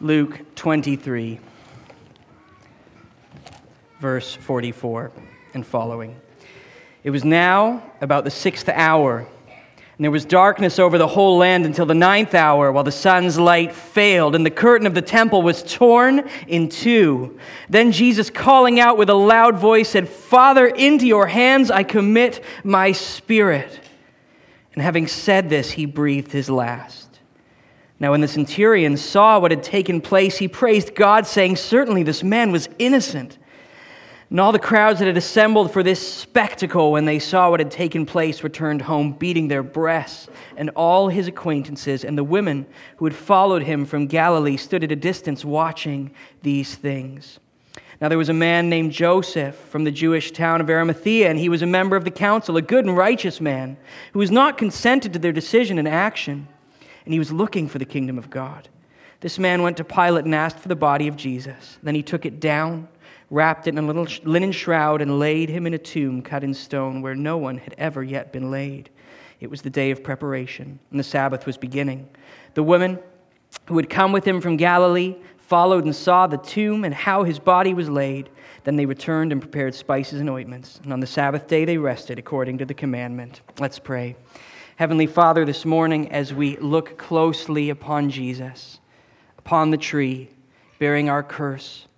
Luke 0.00 0.54
23, 0.54 1.40
verse 3.98 4.32
44 4.32 5.10
and 5.54 5.66
following. 5.66 6.14
It 7.02 7.10
was 7.10 7.24
now 7.24 7.82
about 8.00 8.22
the 8.22 8.30
sixth 8.30 8.68
hour, 8.68 9.18
and 9.18 10.04
there 10.04 10.12
was 10.12 10.24
darkness 10.24 10.78
over 10.78 10.98
the 10.98 11.08
whole 11.08 11.36
land 11.38 11.66
until 11.66 11.84
the 11.84 11.94
ninth 11.94 12.32
hour, 12.32 12.70
while 12.70 12.84
the 12.84 12.92
sun's 12.92 13.40
light 13.40 13.72
failed, 13.72 14.36
and 14.36 14.46
the 14.46 14.52
curtain 14.52 14.86
of 14.86 14.94
the 14.94 15.02
temple 15.02 15.42
was 15.42 15.64
torn 15.64 16.28
in 16.46 16.68
two. 16.68 17.36
Then 17.68 17.90
Jesus, 17.90 18.30
calling 18.30 18.78
out 18.78 18.98
with 18.98 19.10
a 19.10 19.14
loud 19.14 19.56
voice, 19.56 19.88
said, 19.88 20.08
Father, 20.08 20.68
into 20.68 21.08
your 21.08 21.26
hands 21.26 21.72
I 21.72 21.82
commit 21.82 22.44
my 22.62 22.92
spirit. 22.92 23.80
And 24.74 24.82
having 24.82 25.08
said 25.08 25.50
this, 25.50 25.72
he 25.72 25.86
breathed 25.86 26.30
his 26.30 26.48
last. 26.48 27.07
Now, 28.00 28.12
when 28.12 28.20
the 28.20 28.28
centurion 28.28 28.96
saw 28.96 29.40
what 29.40 29.50
had 29.50 29.62
taken 29.62 30.00
place, 30.00 30.38
he 30.38 30.46
praised 30.46 30.94
God, 30.94 31.26
saying, 31.26 31.56
Certainly 31.56 32.04
this 32.04 32.22
man 32.22 32.52
was 32.52 32.68
innocent. 32.78 33.38
And 34.30 34.38
all 34.38 34.52
the 34.52 34.58
crowds 34.58 34.98
that 34.98 35.06
had 35.06 35.16
assembled 35.16 35.72
for 35.72 35.82
this 35.82 36.06
spectacle, 36.06 36.92
when 36.92 37.06
they 37.06 37.18
saw 37.18 37.50
what 37.50 37.60
had 37.60 37.70
taken 37.70 38.04
place, 38.06 38.44
returned 38.44 38.82
home, 38.82 39.12
beating 39.12 39.48
their 39.48 39.62
breasts. 39.62 40.28
And 40.56 40.70
all 40.76 41.08
his 41.08 41.26
acquaintances 41.26 42.04
and 42.04 42.16
the 42.16 42.22
women 42.22 42.66
who 42.98 43.06
had 43.06 43.14
followed 43.14 43.62
him 43.62 43.84
from 43.84 44.06
Galilee 44.06 44.58
stood 44.58 44.84
at 44.84 44.92
a 44.92 44.96
distance 44.96 45.44
watching 45.44 46.12
these 46.42 46.74
things. 46.76 47.40
Now 48.00 48.08
there 48.08 48.18
was 48.18 48.28
a 48.28 48.34
man 48.34 48.68
named 48.68 48.92
Joseph 48.92 49.56
from 49.56 49.82
the 49.82 49.90
Jewish 49.90 50.30
town 50.30 50.60
of 50.60 50.70
Arimathea, 50.70 51.28
and 51.28 51.38
he 51.38 51.48
was 51.48 51.62
a 51.62 51.66
member 51.66 51.96
of 51.96 52.04
the 52.04 52.12
council, 52.12 52.56
a 52.56 52.62
good 52.62 52.84
and 52.84 52.96
righteous 52.96 53.40
man, 53.40 53.76
who 54.12 54.20
was 54.20 54.30
not 54.30 54.58
consented 54.58 55.14
to 55.14 55.18
their 55.18 55.32
decision 55.32 55.78
and 55.78 55.88
action 55.88 56.46
and 57.08 57.14
he 57.14 57.18
was 57.18 57.32
looking 57.32 57.68
for 57.68 57.78
the 57.78 57.86
kingdom 57.86 58.18
of 58.18 58.28
God. 58.28 58.68
This 59.20 59.38
man 59.38 59.62
went 59.62 59.78
to 59.78 59.84
Pilate 59.84 60.26
and 60.26 60.34
asked 60.34 60.58
for 60.58 60.68
the 60.68 60.76
body 60.76 61.08
of 61.08 61.16
Jesus. 61.16 61.78
Then 61.82 61.94
he 61.94 62.02
took 62.02 62.26
it 62.26 62.38
down, 62.38 62.86
wrapped 63.30 63.66
it 63.66 63.70
in 63.70 63.78
a 63.78 63.86
little 63.86 64.06
linen 64.24 64.52
shroud, 64.52 65.00
and 65.00 65.18
laid 65.18 65.48
him 65.48 65.66
in 65.66 65.72
a 65.72 65.78
tomb 65.78 66.20
cut 66.20 66.44
in 66.44 66.52
stone 66.52 67.00
where 67.00 67.14
no 67.14 67.38
one 67.38 67.56
had 67.56 67.74
ever 67.78 68.04
yet 68.04 68.30
been 68.30 68.50
laid. 68.50 68.90
It 69.40 69.48
was 69.48 69.62
the 69.62 69.70
day 69.70 69.90
of 69.90 70.04
preparation, 70.04 70.78
and 70.90 71.00
the 71.00 71.04
Sabbath 71.04 71.46
was 71.46 71.56
beginning. 71.56 72.10
The 72.52 72.62
women 72.62 72.98
who 73.68 73.78
had 73.78 73.88
come 73.88 74.12
with 74.12 74.26
him 74.26 74.42
from 74.42 74.58
Galilee 74.58 75.16
followed 75.38 75.86
and 75.86 75.96
saw 75.96 76.26
the 76.26 76.36
tomb 76.36 76.84
and 76.84 76.92
how 76.92 77.22
his 77.22 77.38
body 77.38 77.72
was 77.72 77.88
laid. 77.88 78.28
Then 78.64 78.76
they 78.76 78.84
returned 78.84 79.32
and 79.32 79.40
prepared 79.40 79.74
spices 79.74 80.20
and 80.20 80.28
ointments. 80.28 80.78
And 80.84 80.92
on 80.92 81.00
the 81.00 81.06
Sabbath 81.06 81.46
day 81.46 81.64
they 81.64 81.78
rested 81.78 82.18
according 82.18 82.58
to 82.58 82.66
the 82.66 82.74
commandment. 82.74 83.40
Let's 83.58 83.78
pray. 83.78 84.14
Heavenly 84.78 85.08
Father, 85.08 85.44
this 85.44 85.64
morning 85.64 86.12
as 86.12 86.32
we 86.32 86.56
look 86.58 86.96
closely 86.96 87.70
upon 87.70 88.10
Jesus, 88.10 88.78
upon 89.36 89.72
the 89.72 89.76
tree, 89.76 90.30
bearing 90.78 91.10
our 91.10 91.24
curse, 91.24 91.88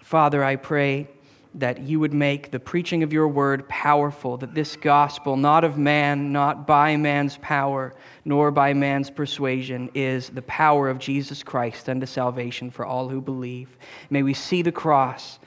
Father, 0.00 0.44
I 0.44 0.54
pray 0.54 1.08
that 1.56 1.80
you 1.80 1.98
would 1.98 2.14
make 2.14 2.52
the 2.52 2.60
preaching 2.60 3.02
of 3.02 3.12
your 3.12 3.26
word 3.26 3.68
powerful, 3.68 4.36
that 4.36 4.54
this 4.54 4.76
gospel, 4.76 5.36
not 5.36 5.64
of 5.64 5.78
man, 5.78 6.30
not 6.30 6.64
by 6.64 6.96
man's 6.96 7.38
power, 7.38 7.92
nor 8.24 8.52
by 8.52 8.72
man's 8.72 9.10
persuasion, 9.10 9.90
is 9.92 10.28
the 10.28 10.42
power 10.42 10.88
of 10.88 11.00
Jesus 11.00 11.42
Christ 11.42 11.88
unto 11.88 12.06
salvation 12.06 12.70
for 12.70 12.86
all 12.86 13.08
who 13.08 13.20
believe. 13.20 13.76
May 14.10 14.22
we 14.22 14.32
see 14.32 14.62
the 14.62 14.70
cross 14.70 15.40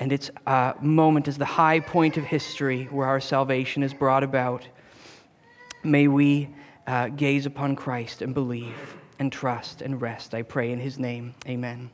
and 0.00 0.10
its 0.10 0.28
uh, 0.44 0.72
moment 0.80 1.28
as 1.28 1.38
the 1.38 1.44
high 1.44 1.78
point 1.78 2.16
of 2.16 2.24
history 2.24 2.86
where 2.86 3.06
our 3.06 3.20
salvation 3.20 3.84
is 3.84 3.94
brought 3.94 4.24
about. 4.24 4.66
May 5.88 6.06
we 6.06 6.50
uh, 6.86 7.08
gaze 7.08 7.46
upon 7.46 7.74
Christ 7.74 8.20
and 8.20 8.34
believe 8.34 8.96
and 9.18 9.32
trust 9.32 9.80
and 9.80 10.00
rest. 10.00 10.34
I 10.34 10.42
pray 10.42 10.70
in 10.70 10.78
his 10.78 10.98
name. 10.98 11.34
Amen. 11.46 11.90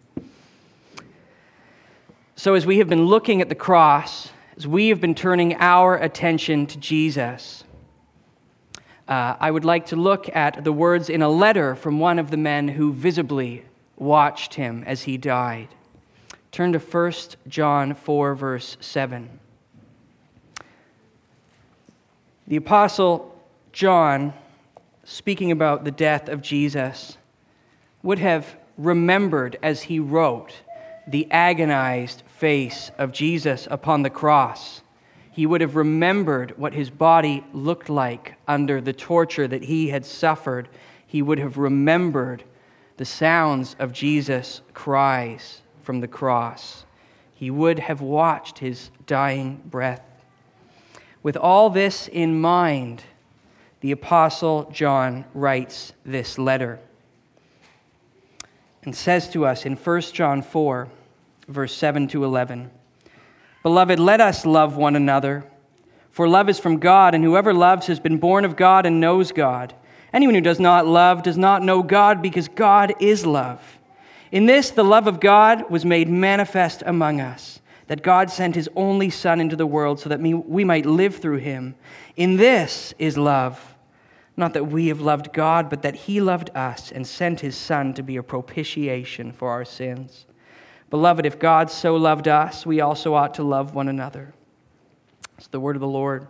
So, 2.34 2.54
as 2.54 2.66
we 2.66 2.78
have 2.78 2.88
been 2.88 3.06
looking 3.06 3.40
at 3.40 3.48
the 3.48 3.54
cross, 3.54 4.30
as 4.56 4.66
we 4.66 4.88
have 4.88 5.00
been 5.00 5.14
turning 5.14 5.54
our 5.60 5.96
attention 5.96 6.66
to 6.66 6.78
Jesus, 6.78 7.62
uh, 9.06 9.36
I 9.38 9.48
would 9.48 9.64
like 9.64 9.86
to 9.86 9.96
look 9.96 10.34
at 10.34 10.64
the 10.64 10.72
words 10.72 11.08
in 11.08 11.22
a 11.22 11.28
letter 11.28 11.76
from 11.76 12.00
one 12.00 12.18
of 12.18 12.32
the 12.32 12.36
men 12.36 12.66
who 12.66 12.92
visibly 12.92 13.64
watched 13.96 14.54
him 14.54 14.82
as 14.88 15.02
he 15.02 15.16
died. 15.16 15.68
Turn 16.50 16.72
to 16.72 16.80
1 16.80 17.12
John 17.46 17.94
4, 17.94 18.34
verse 18.34 18.76
7. 18.80 19.38
The 22.48 22.56
apostle 22.56 23.33
John, 23.74 24.32
speaking 25.02 25.50
about 25.50 25.82
the 25.82 25.90
death 25.90 26.28
of 26.28 26.40
Jesus, 26.40 27.18
would 28.04 28.20
have 28.20 28.54
remembered 28.78 29.58
as 29.64 29.82
he 29.82 29.98
wrote 29.98 30.52
the 31.08 31.28
agonized 31.32 32.22
face 32.38 32.92
of 32.98 33.10
Jesus 33.10 33.66
upon 33.68 34.02
the 34.02 34.10
cross. 34.10 34.82
He 35.32 35.44
would 35.44 35.60
have 35.60 35.74
remembered 35.74 36.56
what 36.56 36.72
his 36.72 36.88
body 36.88 37.44
looked 37.52 37.90
like 37.90 38.36
under 38.46 38.80
the 38.80 38.92
torture 38.92 39.48
that 39.48 39.64
he 39.64 39.88
had 39.88 40.06
suffered. 40.06 40.68
He 41.04 41.20
would 41.20 41.40
have 41.40 41.58
remembered 41.58 42.44
the 42.96 43.04
sounds 43.04 43.74
of 43.80 43.92
Jesus' 43.92 44.60
cries 44.72 45.62
from 45.82 45.98
the 45.98 46.06
cross. 46.06 46.84
He 47.34 47.50
would 47.50 47.80
have 47.80 48.00
watched 48.00 48.60
his 48.60 48.92
dying 49.06 49.62
breath. 49.64 50.04
With 51.24 51.36
all 51.36 51.70
this 51.70 52.06
in 52.06 52.40
mind, 52.40 53.02
the 53.84 53.92
Apostle 53.92 54.70
John 54.72 55.26
writes 55.34 55.92
this 56.06 56.38
letter 56.38 56.78
and 58.82 58.96
says 58.96 59.28
to 59.32 59.44
us 59.44 59.66
in 59.66 59.76
1 59.76 60.00
John 60.00 60.40
4, 60.40 60.88
verse 61.48 61.74
7 61.74 62.08
to 62.08 62.24
11 62.24 62.70
Beloved, 63.62 64.00
let 64.00 64.22
us 64.22 64.46
love 64.46 64.78
one 64.78 64.96
another, 64.96 65.44
for 66.10 66.26
love 66.26 66.48
is 66.48 66.58
from 66.58 66.78
God, 66.78 67.14
and 67.14 67.22
whoever 67.22 67.52
loves 67.52 67.86
has 67.88 68.00
been 68.00 68.16
born 68.16 68.46
of 68.46 68.56
God 68.56 68.86
and 68.86 69.02
knows 69.02 69.32
God. 69.32 69.74
Anyone 70.14 70.34
who 70.34 70.40
does 70.40 70.60
not 70.60 70.86
love 70.86 71.22
does 71.22 71.36
not 71.36 71.62
know 71.62 71.82
God, 71.82 72.22
because 72.22 72.48
God 72.48 72.94
is 73.00 73.26
love. 73.26 73.60
In 74.32 74.46
this, 74.46 74.70
the 74.70 74.82
love 74.82 75.06
of 75.06 75.20
God 75.20 75.70
was 75.70 75.84
made 75.84 76.08
manifest 76.08 76.82
among 76.86 77.20
us, 77.20 77.60
that 77.88 78.02
God 78.02 78.30
sent 78.30 78.54
his 78.54 78.70
only 78.76 79.10
Son 79.10 79.42
into 79.42 79.56
the 79.56 79.66
world 79.66 80.00
so 80.00 80.08
that 80.08 80.22
we 80.22 80.64
might 80.64 80.86
live 80.86 81.16
through 81.16 81.36
him. 81.36 81.74
In 82.16 82.38
this 82.38 82.94
is 82.98 83.18
love 83.18 83.72
not 84.36 84.54
that 84.54 84.66
we 84.66 84.88
have 84.88 85.00
loved 85.00 85.32
God, 85.32 85.70
but 85.70 85.82
that 85.82 85.94
He 85.94 86.20
loved 86.20 86.50
us 86.54 86.90
and 86.90 87.06
sent 87.06 87.40
His 87.40 87.56
Son 87.56 87.94
to 87.94 88.02
be 88.02 88.16
a 88.16 88.22
propitiation 88.22 89.32
for 89.32 89.50
our 89.50 89.64
sins. 89.64 90.26
Beloved, 90.90 91.26
if 91.26 91.38
God 91.38 91.70
so 91.70 91.96
loved 91.96 92.28
us, 92.28 92.66
we 92.66 92.80
also 92.80 93.14
ought 93.14 93.34
to 93.34 93.42
love 93.42 93.74
one 93.74 93.88
another. 93.88 94.34
It's 95.38 95.48
the 95.48 95.60
word 95.60 95.76
of 95.76 95.80
the 95.80 95.88
Lord. 95.88 96.26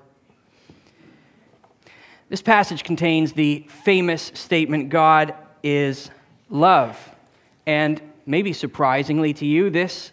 This 2.28 2.42
passage 2.42 2.84
contains 2.84 3.32
the 3.32 3.66
famous 3.68 4.32
statement 4.34 4.88
God 4.88 5.34
is 5.62 6.10
love. 6.48 6.98
And 7.66 8.00
maybe 8.26 8.52
surprisingly 8.52 9.34
to 9.34 9.46
you, 9.46 9.70
this 9.70 10.10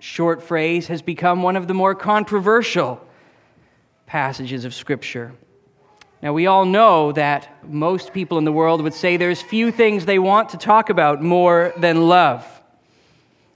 short 0.00 0.42
phrase 0.42 0.88
has 0.88 1.02
become 1.02 1.42
one 1.42 1.56
of 1.56 1.66
the 1.66 1.74
more 1.74 1.94
controversial 1.94 3.04
passages 4.06 4.64
of 4.64 4.74
Scripture. 4.74 5.32
Now, 6.24 6.32
we 6.32 6.46
all 6.46 6.64
know 6.64 7.12
that 7.12 7.50
most 7.70 8.14
people 8.14 8.38
in 8.38 8.44
the 8.44 8.52
world 8.52 8.80
would 8.80 8.94
say 8.94 9.18
there's 9.18 9.42
few 9.42 9.70
things 9.70 10.06
they 10.06 10.18
want 10.18 10.48
to 10.48 10.56
talk 10.56 10.88
about 10.88 11.22
more 11.22 11.74
than 11.76 12.08
love. 12.08 12.46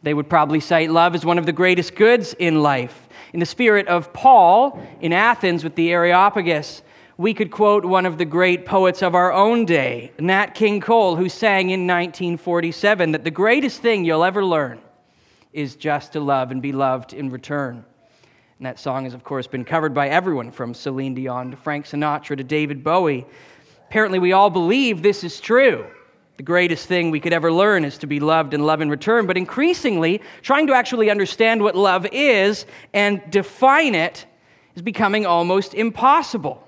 They 0.03 0.13
would 0.13 0.29
probably 0.29 0.61
cite 0.61 0.91
love 0.91 1.15
as 1.15 1.25
one 1.25 1.39
of 1.39 1.47
the 1.47 1.53
greatest 1.53 1.95
goods 1.95 2.35
in 2.35 2.63
life. 2.63 3.09
In 3.33 3.41
the 3.41 3.47
spirit 3.47 3.89
of 3.89 4.13
Paul 4.13 4.87
in 5.01 5.15
Athens 5.15 5.65
with 5.65 5.77
the 5.77 5.91
Areopagus, 5.91 6.83
we 7.17 7.33
could 7.33 7.51
quote 7.51 7.87
one 7.87 8.05
of 8.05 8.19
the 8.19 8.27
great 8.27 8.67
poets 8.67 9.01
of 9.03 9.15
our 9.15 9.33
own 9.33 9.65
day, 9.65 10.13
Nat 10.19 10.49
King 10.49 10.83
Cole, 10.83 11.17
who 11.17 11.31
sang 11.31 11.71
in 11.71 11.87
1947 11.87 13.13
that 13.13 13.25
the 13.25 13.31
greatest 13.31 13.81
thing 13.81 14.05
you'll 14.05 14.25
ever 14.25 14.45
learn 14.45 14.79
is 15.55 15.75
just 15.75 16.13
to 16.13 16.21
love 16.21 16.51
and 16.51 16.61
be 16.61 16.73
loved 16.73 17.15
in 17.15 17.31
return. 17.31 17.87
And 18.59 18.67
that 18.67 18.81
song 18.81 19.05
has, 19.05 19.15
of 19.15 19.23
course, 19.23 19.47
been 19.47 19.65
covered 19.65 19.95
by 19.95 20.09
everyone 20.09 20.51
from 20.51 20.75
Celine 20.75 21.15
Dion 21.15 21.53
to 21.53 21.57
Frank 21.57 21.87
Sinatra 21.87 22.37
to 22.37 22.43
David 22.43 22.83
Bowie. 22.83 23.25
Apparently, 23.89 24.19
we 24.19 24.33
all 24.33 24.51
believe 24.51 25.01
this 25.01 25.23
is 25.23 25.41
true. 25.41 25.87
The 26.39 26.43
greatest 26.43 26.87
thing 26.87 27.11
we 27.11 27.21
could 27.21 27.33
ever 27.33 27.53
learn 27.53 27.85
is 27.85 27.99
to 27.99 28.07
be 28.09 28.19
loved 28.19 28.55
and 28.55 28.67
love 28.67 28.81
in 28.81 28.91
return. 28.91 29.27
But 29.27 29.37
increasingly, 29.37 30.21
trying 30.43 30.67
to 30.67 30.73
actually 30.73 31.09
understand 31.09 31.63
what 31.63 31.77
love 31.77 32.07
is 32.11 32.67
and 32.93 33.23
define 33.31 33.95
it 33.95 34.27
is 34.75 34.83
becoming 34.83 35.25
almost 35.25 35.75
impossible. 35.75 36.65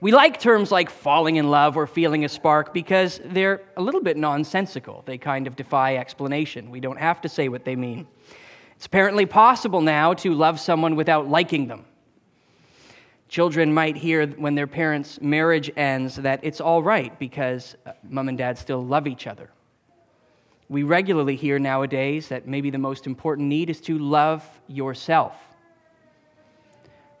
We 0.00 0.10
like 0.10 0.40
terms 0.40 0.72
like 0.72 0.90
falling 0.90 1.36
in 1.36 1.48
love 1.48 1.76
or 1.76 1.86
feeling 1.86 2.24
a 2.24 2.28
spark 2.28 2.74
because 2.74 3.20
they're 3.24 3.62
a 3.76 3.82
little 3.82 4.02
bit 4.02 4.16
nonsensical. 4.16 5.04
They 5.06 5.16
kind 5.16 5.46
of 5.46 5.54
defy 5.54 5.96
explanation. 5.96 6.72
We 6.72 6.80
don't 6.80 6.98
have 6.98 7.20
to 7.20 7.28
say 7.28 7.48
what 7.48 7.64
they 7.64 7.76
mean. 7.76 8.08
It's 8.82 8.88
apparently 8.88 9.26
possible 9.26 9.80
now 9.80 10.12
to 10.14 10.34
love 10.34 10.58
someone 10.58 10.96
without 10.96 11.28
liking 11.28 11.68
them. 11.68 11.84
Children 13.28 13.72
might 13.72 13.96
hear 13.96 14.26
when 14.26 14.56
their 14.56 14.66
parents' 14.66 15.20
marriage 15.20 15.70
ends 15.76 16.16
that 16.16 16.40
it's 16.42 16.60
all 16.60 16.82
right 16.82 17.16
because 17.20 17.76
uh, 17.86 17.92
mom 18.02 18.28
and 18.28 18.36
dad 18.36 18.58
still 18.58 18.84
love 18.84 19.06
each 19.06 19.28
other. 19.28 19.50
We 20.68 20.82
regularly 20.82 21.36
hear 21.36 21.60
nowadays 21.60 22.26
that 22.26 22.48
maybe 22.48 22.70
the 22.70 22.78
most 22.78 23.06
important 23.06 23.46
need 23.46 23.70
is 23.70 23.80
to 23.82 23.98
love 23.98 24.44
yourself. 24.66 25.36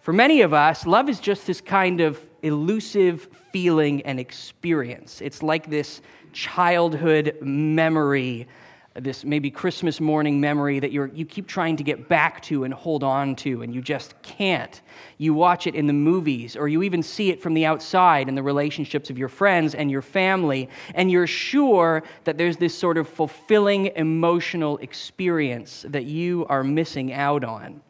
For 0.00 0.12
many 0.12 0.40
of 0.40 0.52
us, 0.52 0.84
love 0.84 1.08
is 1.08 1.20
just 1.20 1.46
this 1.46 1.60
kind 1.60 2.00
of 2.00 2.18
elusive 2.42 3.28
feeling 3.52 4.02
and 4.02 4.18
experience. 4.18 5.20
It's 5.20 5.44
like 5.44 5.70
this 5.70 6.00
childhood 6.32 7.38
memory 7.40 8.48
this 8.94 9.24
maybe 9.24 9.50
Christmas 9.50 10.00
morning 10.00 10.40
memory 10.40 10.78
that 10.78 10.92
you 10.92 11.10
you 11.14 11.24
keep 11.24 11.46
trying 11.46 11.76
to 11.76 11.82
get 11.82 12.08
back 12.08 12.42
to 12.42 12.64
and 12.64 12.74
hold 12.74 13.02
on 13.02 13.34
to, 13.36 13.62
and 13.62 13.74
you 13.74 13.80
just 13.80 14.20
can't. 14.22 14.82
You 15.18 15.32
watch 15.32 15.66
it 15.66 15.74
in 15.74 15.86
the 15.86 15.92
movies, 15.92 16.56
or 16.56 16.68
you 16.68 16.82
even 16.82 17.02
see 17.02 17.30
it 17.30 17.40
from 17.40 17.54
the 17.54 17.64
outside 17.64 18.28
in 18.28 18.34
the 18.34 18.42
relationships 18.42 19.08
of 19.08 19.18
your 19.18 19.28
friends 19.28 19.74
and 19.74 19.90
your 19.90 20.02
family, 20.02 20.68
and 20.94 21.10
you're 21.10 21.26
sure 21.26 22.02
that 22.24 22.36
there's 22.36 22.58
this 22.58 22.76
sort 22.76 22.98
of 22.98 23.08
fulfilling 23.08 23.86
emotional 23.96 24.76
experience 24.78 25.86
that 25.88 26.04
you 26.04 26.44
are 26.48 26.62
missing 26.62 27.12
out 27.12 27.44
on. 27.44 27.80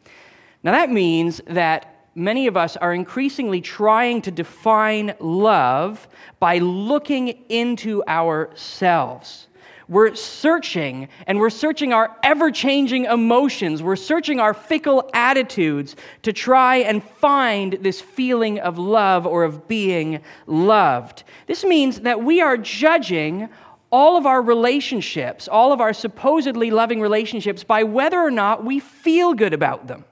Now, 0.62 0.72
that 0.72 0.90
means 0.90 1.40
that 1.49 2.06
many 2.14 2.46
of 2.46 2.56
us 2.56 2.76
are 2.76 2.94
increasingly 2.94 3.60
trying 3.60 4.22
to 4.22 4.31
define 4.31 5.14
love 5.19 6.06
by 6.38 6.58
looking 6.58 7.28
into 7.49 8.04
ourselves 8.06 9.49
we're 9.88 10.14
searching, 10.14 11.08
and 11.26 11.38
we're 11.38 11.50
searching 11.50 11.93
our 11.93 12.17
ever 12.23 12.50
changing 12.50 13.05
emotions. 13.06 13.82
We're 13.82 13.96
searching 13.96 14.40
our 14.40 14.55
fickle 14.55 15.11
attitudes 15.12 15.96
to 16.23 16.32
try 16.32 16.76
and 16.76 17.02
find 17.02 17.75
this 17.75 18.00
feeling 18.00 18.61
of 18.61 18.79
love 18.79 19.26
or 19.26 19.44
of 19.44 19.69
being 19.69 20.20
loved. 20.46 21.25
This 21.46 21.64
means 21.64 22.00
that 22.00 22.23
we 22.23 22.40
are 22.40 22.56
judging 22.56 23.49
all 23.90 24.17
of 24.17 24.25
our 24.25 24.40
relationships, 24.40 25.49
all 25.49 25.73
of 25.73 25.81
our 25.81 25.93
supposedly 25.93 26.70
loving 26.70 27.00
relationships, 27.00 27.62
by 27.62 27.82
whether 27.82 28.19
or 28.19 28.31
not 28.31 28.64
we 28.64 28.81
feel 28.81 29.35
good 29.35 29.52
about 29.52 29.87
them. 29.87 30.05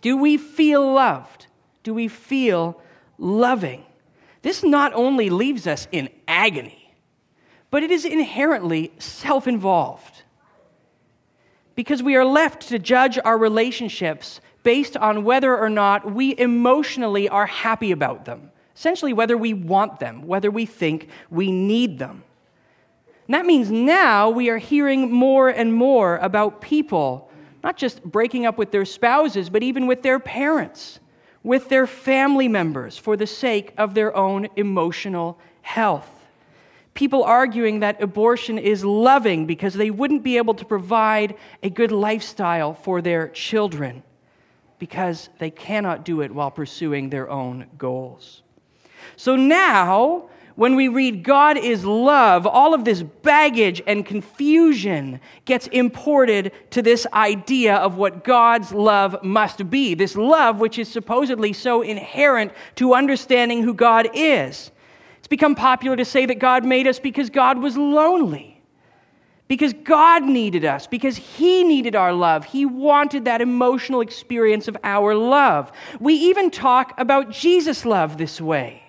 Do 0.00 0.16
we 0.16 0.36
feel 0.36 0.92
loved? 0.92 1.46
Do 1.84 1.94
we 1.94 2.08
feel 2.08 2.80
loving? 3.18 3.84
This 4.42 4.62
not 4.62 4.92
only 4.94 5.30
leaves 5.30 5.66
us 5.66 5.88
in 5.92 6.08
agony, 6.28 6.85
but 7.70 7.82
it 7.82 7.90
is 7.90 8.04
inherently 8.04 8.92
self 8.98 9.46
involved. 9.46 10.22
Because 11.74 12.02
we 12.02 12.16
are 12.16 12.24
left 12.24 12.68
to 12.68 12.78
judge 12.78 13.18
our 13.24 13.36
relationships 13.36 14.40
based 14.62 14.96
on 14.96 15.24
whether 15.24 15.56
or 15.56 15.68
not 15.68 16.10
we 16.12 16.36
emotionally 16.38 17.28
are 17.28 17.46
happy 17.46 17.92
about 17.92 18.24
them. 18.24 18.50
Essentially, 18.74 19.12
whether 19.12 19.36
we 19.36 19.54
want 19.54 20.00
them, 20.00 20.26
whether 20.26 20.50
we 20.50 20.66
think 20.66 21.08
we 21.30 21.50
need 21.50 21.98
them. 21.98 22.24
And 23.26 23.34
that 23.34 23.46
means 23.46 23.70
now 23.70 24.30
we 24.30 24.48
are 24.50 24.58
hearing 24.58 25.12
more 25.12 25.48
and 25.48 25.72
more 25.72 26.16
about 26.18 26.60
people 26.60 27.30
not 27.66 27.76
just 27.76 28.00
breaking 28.04 28.46
up 28.46 28.58
with 28.58 28.70
their 28.70 28.84
spouses, 28.84 29.50
but 29.50 29.60
even 29.60 29.88
with 29.88 30.02
their 30.02 30.20
parents, 30.20 31.00
with 31.42 31.68
their 31.68 31.84
family 31.84 32.46
members 32.46 32.96
for 32.96 33.16
the 33.16 33.26
sake 33.26 33.74
of 33.76 33.92
their 33.92 34.14
own 34.16 34.46
emotional 34.54 35.36
health 35.62 36.15
people 36.96 37.22
arguing 37.22 37.80
that 37.80 38.02
abortion 38.02 38.58
is 38.58 38.84
loving 38.84 39.46
because 39.46 39.74
they 39.74 39.90
wouldn't 39.90 40.24
be 40.24 40.38
able 40.38 40.54
to 40.54 40.64
provide 40.64 41.36
a 41.62 41.70
good 41.70 41.92
lifestyle 41.92 42.74
for 42.74 43.00
their 43.00 43.28
children 43.28 44.02
because 44.78 45.28
they 45.38 45.50
cannot 45.50 46.04
do 46.04 46.22
it 46.22 46.34
while 46.34 46.50
pursuing 46.50 47.08
their 47.08 47.30
own 47.30 47.66
goals. 47.78 48.42
So 49.16 49.36
now, 49.36 50.28
when 50.56 50.74
we 50.74 50.88
read 50.88 51.22
God 51.22 51.58
is 51.58 51.84
love, 51.84 52.46
all 52.46 52.72
of 52.72 52.84
this 52.84 53.02
baggage 53.02 53.82
and 53.86 54.04
confusion 54.04 55.20
gets 55.44 55.66
imported 55.68 56.50
to 56.70 56.80
this 56.80 57.06
idea 57.12 57.76
of 57.76 57.96
what 57.96 58.24
God's 58.24 58.72
love 58.72 59.22
must 59.22 59.68
be. 59.68 59.94
This 59.94 60.16
love, 60.16 60.58
which 60.60 60.78
is 60.78 60.88
supposedly 60.88 61.52
so 61.52 61.82
inherent 61.82 62.52
to 62.76 62.94
understanding 62.94 63.62
who 63.62 63.74
God 63.74 64.08
is. 64.14 64.70
It's 65.26 65.28
become 65.28 65.56
popular 65.56 65.96
to 65.96 66.04
say 66.04 66.24
that 66.26 66.38
God 66.38 66.64
made 66.64 66.86
us 66.86 67.00
because 67.00 67.30
God 67.30 67.58
was 67.58 67.76
lonely, 67.76 68.62
because 69.48 69.72
God 69.72 70.22
needed 70.22 70.64
us, 70.64 70.86
because 70.86 71.16
He 71.16 71.64
needed 71.64 71.96
our 71.96 72.12
love. 72.12 72.44
He 72.44 72.64
wanted 72.64 73.24
that 73.24 73.40
emotional 73.40 74.02
experience 74.02 74.68
of 74.68 74.76
our 74.84 75.16
love. 75.16 75.72
We 75.98 76.14
even 76.14 76.52
talk 76.52 76.94
about 76.96 77.32
Jesus' 77.32 77.84
love 77.84 78.18
this 78.18 78.40
way. 78.40 78.84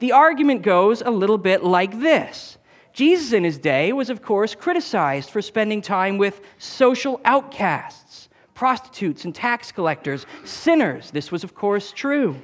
The 0.00 0.10
argument 0.10 0.62
goes 0.62 1.00
a 1.00 1.10
little 1.10 1.38
bit 1.38 1.62
like 1.62 2.00
this. 2.00 2.58
Jesus 2.92 3.32
in 3.32 3.44
his 3.44 3.56
day 3.56 3.92
was, 3.92 4.10
of 4.10 4.20
course, 4.20 4.56
criticized 4.56 5.30
for 5.30 5.40
spending 5.40 5.80
time 5.80 6.18
with 6.18 6.40
social 6.58 7.20
outcasts, 7.24 8.28
prostitutes 8.54 9.24
and 9.24 9.32
tax 9.32 9.70
collectors, 9.70 10.26
sinners. 10.42 11.12
This 11.12 11.30
was, 11.30 11.44
of 11.44 11.54
course, 11.54 11.92
true. 11.92 12.36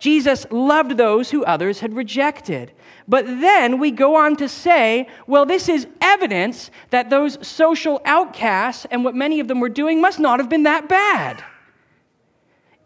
Jesus 0.00 0.46
loved 0.50 0.96
those 0.96 1.30
who 1.30 1.44
others 1.44 1.80
had 1.80 1.94
rejected. 1.94 2.72
But 3.06 3.26
then 3.26 3.78
we 3.78 3.90
go 3.90 4.16
on 4.16 4.34
to 4.36 4.48
say, 4.48 5.06
well, 5.26 5.44
this 5.44 5.68
is 5.68 5.86
evidence 6.00 6.70
that 6.88 7.10
those 7.10 7.46
social 7.46 8.00
outcasts 8.04 8.86
and 8.90 9.04
what 9.04 9.14
many 9.14 9.40
of 9.40 9.48
them 9.48 9.60
were 9.60 9.68
doing 9.68 10.00
must 10.00 10.18
not 10.18 10.40
have 10.40 10.48
been 10.48 10.62
that 10.62 10.88
bad. 10.88 11.44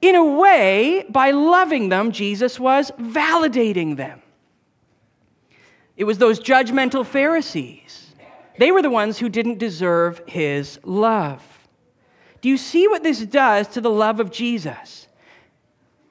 In 0.03 0.17
a 0.17 0.25
way, 0.25 1.07
by 1.09 1.31
loving 1.31 1.89
them, 1.89 2.11
Jesus 2.11 2.59
was 2.59 2.91
validating 2.99 3.97
them. 3.97 4.21
It 5.97 6.05
was 6.05 6.19
those 6.19 6.41
judgmental 6.41 7.07
Pharisees. 7.07 8.13
They 8.59 8.73
were 8.73 8.83
the 8.83 8.91
ones 8.91 9.19
who 9.19 9.29
didn't 9.29 9.59
deserve 9.59 10.21
his 10.27 10.81
love. 10.83 11.43
Do 12.41 12.49
you 12.49 12.57
see 12.57 12.89
what 12.89 13.03
this 13.03 13.21
does 13.21 13.69
to 13.69 13.81
the 13.81 13.91
love 13.91 14.21
of 14.21 14.31
Jesus? 14.31 15.04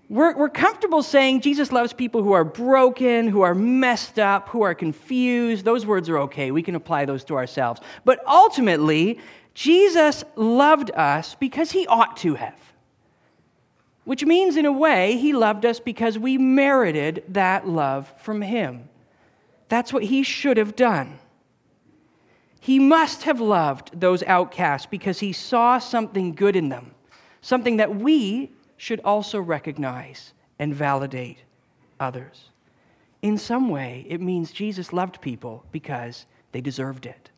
We're, 0.10 0.36
we're 0.38 0.50
comfortable 0.50 1.02
saying 1.02 1.42
Jesus 1.42 1.72
loves 1.72 1.94
people 1.94 2.24
who 2.24 2.34
are 2.34 2.44
broken, 2.44 3.28
who 3.28 3.42
are 3.42 3.56
messed 3.56 4.20
up, 4.20 4.50
who 4.50 4.62
are 4.62 4.76
confused. 4.76 5.66
Those 5.66 5.86
words 5.86 6.10
are 6.10 6.20
okay. 6.20 6.52
We 6.52 6.62
can 6.62 6.76
apply 6.76 7.06
those 7.06 7.24
to 7.26 7.36
ourselves. 7.36 7.82
But 8.04 8.26
ultimately, 8.28 9.20
Jesus 9.54 10.24
loved 10.36 10.92
us 10.92 11.36
because 11.36 11.72
he 11.72 11.88
ought 11.88 12.18
to 12.18 12.36
have. 12.36 12.60
Which 14.04 14.26
means, 14.26 14.58
in 14.58 14.66
a 14.66 14.72
way, 14.72 15.16
he 15.18 15.32
loved 15.32 15.66
us 15.66 15.80
because 15.80 16.20
we 16.20 16.38
merited 16.38 17.24
that 17.30 17.68
love 17.68 18.12
from 18.18 18.42
him. 18.42 18.90
That's 19.70 19.94
what 19.94 20.04
he 20.04 20.24
should 20.24 20.58
have 20.58 20.76
done. 20.76 21.20
He 22.60 22.80
must 22.80 23.24
have 23.24 23.40
loved 23.40 23.98
those 23.98 24.22
outcasts 24.24 24.88
because 24.88 25.20
he 25.20 25.32
saw 25.32 25.80
something 25.80 26.34
good 26.34 26.56
in 26.56 26.70
them, 26.70 26.94
something 27.42 27.78
that 27.78 27.96
we 27.96 28.52
should 28.78 29.00
also 29.02 29.40
recognize 29.40 30.34
and 30.60 30.74
validate 30.74 31.40
others. 32.00 32.50
In 33.22 33.38
some 33.38 33.70
way, 33.70 34.06
it 34.10 34.22
means 34.22 34.52
Jesus 34.52 34.92
loved 34.92 35.22
people 35.22 35.64
because 35.72 36.26
they 36.52 36.62
deserved 36.62 37.06
it. 37.06 37.30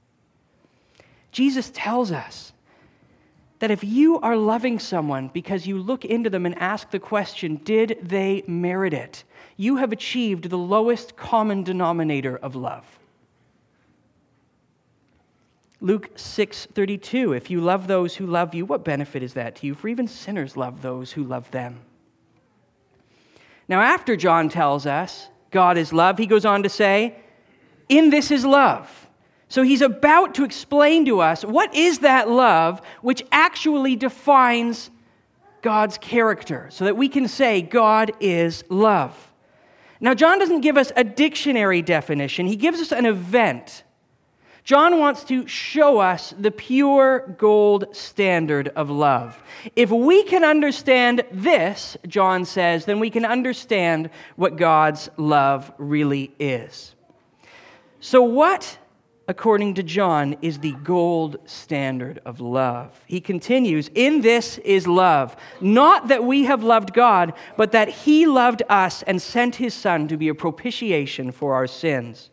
Jesus 1.32 1.72
tells 1.74 2.12
us 2.12 2.54
that 3.60 3.72
if 3.72 3.84
you 3.84 4.20
are 4.20 4.36
loving 4.36 4.80
someone 4.80 5.30
because 5.30 5.68
you 5.68 5.78
look 5.78 6.06
into 6.06 6.30
them 6.30 6.46
and 6.46 6.58
ask 6.60 6.92
the 6.92 7.00
question, 7.00 7.58
did 7.58 7.98
they 8.02 8.44
merit 8.48 8.94
it? 8.94 9.24
You 9.58 9.78
have 9.78 9.92
achieved 9.92 10.50
the 10.50 10.58
lowest 10.58 11.16
common 11.16 11.64
denominator 11.64 12.38
of 12.38 12.56
love. 12.56 12.86
Luke 15.86 16.18
6:32 16.18 17.38
If 17.38 17.52
you 17.52 17.62
love 17.62 17.86
those 17.86 18.16
who 18.16 18.26
love 18.26 18.56
you 18.56 18.66
what 18.66 18.84
benefit 18.84 19.22
is 19.22 19.36
that 19.36 19.58
to 19.58 19.68
you 19.68 19.76
for 19.76 19.88
even 19.88 20.08
sinners 20.08 20.58
love 20.58 20.82
those 20.82 21.12
who 21.12 21.24
love 21.24 21.52
them. 21.52 21.80
Now 23.68 23.82
after 23.82 24.16
John 24.16 24.50
tells 24.50 24.88
us 24.88 25.30
God 25.52 25.78
is 25.78 25.94
love 25.94 26.18
he 26.18 26.26
goes 26.26 26.44
on 26.44 26.64
to 26.64 26.70
say 26.70 27.16
in 27.88 28.10
this 28.10 28.32
is 28.32 28.44
love. 28.44 29.08
So 29.48 29.62
he's 29.62 29.84
about 29.84 30.34
to 30.36 30.44
explain 30.44 31.06
to 31.06 31.20
us 31.20 31.46
what 31.46 31.76
is 31.76 32.00
that 32.00 32.28
love 32.28 32.82
which 33.04 33.24
actually 33.32 33.96
defines 33.96 34.90
God's 35.62 36.00
character 36.00 36.68
so 36.72 36.86
that 36.86 36.98
we 36.98 37.10
can 37.10 37.28
say 37.28 37.62
God 37.62 38.12
is 38.20 38.64
love. 38.70 39.32
Now 40.00 40.16
John 40.16 40.40
doesn't 40.40 40.62
give 40.62 40.78
us 40.78 40.92
a 40.96 41.04
dictionary 41.04 41.84
definition. 41.84 42.48
He 42.48 42.56
gives 42.56 42.82
us 42.82 42.92
an 42.92 43.06
event 43.06 43.84
John 44.66 44.98
wants 44.98 45.24
to 45.26 45.46
show 45.46 46.00
us 46.00 46.34
the 46.40 46.50
pure 46.50 47.36
gold 47.38 47.96
standard 47.96 48.70
of 48.70 48.90
love. 48.90 49.42
If 49.76 49.92
we 49.92 50.24
can 50.24 50.44
understand 50.44 51.24
this, 51.32 51.96
John 52.08 52.46
says, 52.46 52.86
then 52.86 53.00
we 53.00 53.12
can 53.12 53.26
understand 53.26 54.10
what 54.38 54.56
God's 54.56 55.08
love 55.18 55.72
really 55.78 56.32
is. 56.40 56.96
So, 58.00 58.24
what, 58.24 58.80
according 59.28 59.76
to 59.76 59.84
John, 59.84 60.36
is 60.42 60.58
the 60.58 60.74
gold 60.84 61.38
standard 61.46 62.20
of 62.26 62.42
love? 62.42 63.00
He 63.06 63.22
continues, 63.22 63.92
In 63.94 64.22
this 64.22 64.58
is 64.60 64.88
love, 64.88 65.36
not 65.62 66.08
that 66.08 66.24
we 66.24 66.46
have 66.46 66.64
loved 66.64 66.92
God, 66.92 67.34
but 67.56 67.72
that 67.74 67.90
He 67.90 68.26
loved 68.26 68.64
us 68.68 69.04
and 69.04 69.22
sent 69.22 69.58
His 69.58 69.76
Son 69.76 70.08
to 70.08 70.18
be 70.18 70.28
a 70.28 70.34
propitiation 70.34 71.32
for 71.32 71.54
our 71.54 71.68
sins. 71.68 72.32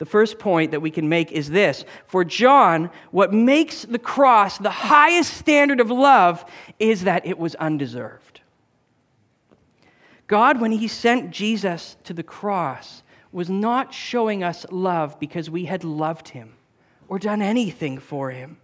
The 0.00 0.06
first 0.06 0.38
point 0.38 0.70
that 0.70 0.80
we 0.80 0.90
can 0.90 1.10
make 1.10 1.30
is 1.30 1.50
this 1.50 1.84
For 2.06 2.24
John, 2.24 2.90
what 3.10 3.34
makes 3.34 3.82
the 3.82 3.98
cross 3.98 4.56
the 4.56 4.70
highest 4.70 5.34
standard 5.34 5.78
of 5.78 5.90
love 5.90 6.42
is 6.78 7.04
that 7.04 7.26
it 7.26 7.38
was 7.38 7.54
undeserved. 7.56 8.40
God, 10.26 10.58
when 10.58 10.72
He 10.72 10.88
sent 10.88 11.32
Jesus 11.32 11.98
to 12.04 12.14
the 12.14 12.22
cross, 12.22 13.02
was 13.30 13.50
not 13.50 13.92
showing 13.92 14.42
us 14.42 14.64
love 14.70 15.20
because 15.20 15.50
we 15.50 15.66
had 15.66 15.84
loved 15.84 16.28
Him 16.28 16.54
or 17.06 17.18
done 17.18 17.42
anything 17.42 17.98
for 17.98 18.30
Him 18.30 18.56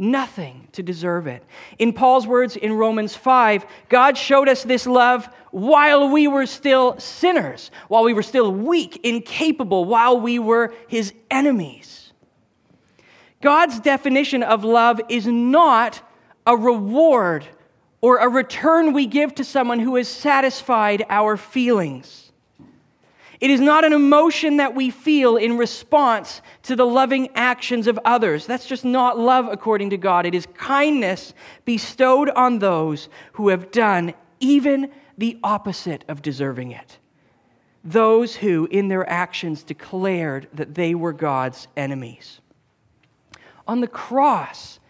nothing 0.00 0.66
to 0.72 0.82
deserve 0.82 1.26
it. 1.26 1.44
In 1.78 1.92
Paul's 1.92 2.26
words 2.26 2.56
in 2.56 2.72
Romans 2.72 3.14
5, 3.14 3.64
God 3.88 4.16
showed 4.16 4.48
us 4.48 4.64
this 4.64 4.86
love 4.86 5.28
while 5.50 6.08
we 6.08 6.26
were 6.26 6.46
still 6.46 6.98
sinners, 6.98 7.70
while 7.88 8.02
we 8.02 8.14
were 8.14 8.22
still 8.22 8.50
weak, 8.50 9.00
incapable, 9.04 9.84
while 9.84 10.18
we 10.18 10.38
were 10.38 10.74
his 10.88 11.12
enemies. 11.30 12.12
God's 13.42 13.78
definition 13.80 14.42
of 14.42 14.64
love 14.64 15.00
is 15.08 15.26
not 15.26 16.00
a 16.46 16.56
reward 16.56 17.46
or 18.00 18.18
a 18.18 18.28
return 18.28 18.92
we 18.92 19.06
give 19.06 19.34
to 19.36 19.44
someone 19.44 19.78
who 19.78 19.96
has 19.96 20.08
satisfied 20.08 21.04
our 21.08 21.36
feelings. 21.36 22.29
It 23.40 23.50
is 23.50 23.60
not 23.60 23.84
an 23.84 23.94
emotion 23.94 24.58
that 24.58 24.74
we 24.74 24.90
feel 24.90 25.36
in 25.36 25.56
response 25.56 26.42
to 26.64 26.76
the 26.76 26.84
loving 26.84 27.30
actions 27.34 27.86
of 27.86 27.98
others. 28.04 28.46
That's 28.46 28.66
just 28.66 28.84
not 28.84 29.18
love 29.18 29.48
according 29.50 29.90
to 29.90 29.96
God. 29.96 30.26
It 30.26 30.34
is 30.34 30.46
kindness 30.54 31.32
bestowed 31.64 32.28
on 32.30 32.58
those 32.58 33.08
who 33.32 33.48
have 33.48 33.70
done 33.70 34.12
even 34.40 34.90
the 35.16 35.38
opposite 35.42 36.04
of 36.06 36.20
deserving 36.20 36.72
it. 36.72 36.98
Those 37.82 38.36
who, 38.36 38.68
in 38.70 38.88
their 38.88 39.08
actions, 39.08 39.62
declared 39.62 40.48
that 40.52 40.74
they 40.74 40.94
were 40.94 41.14
God's 41.14 41.66
enemies. 41.78 42.40
On 43.66 43.80
the 43.80 43.88
cross, 43.88 44.80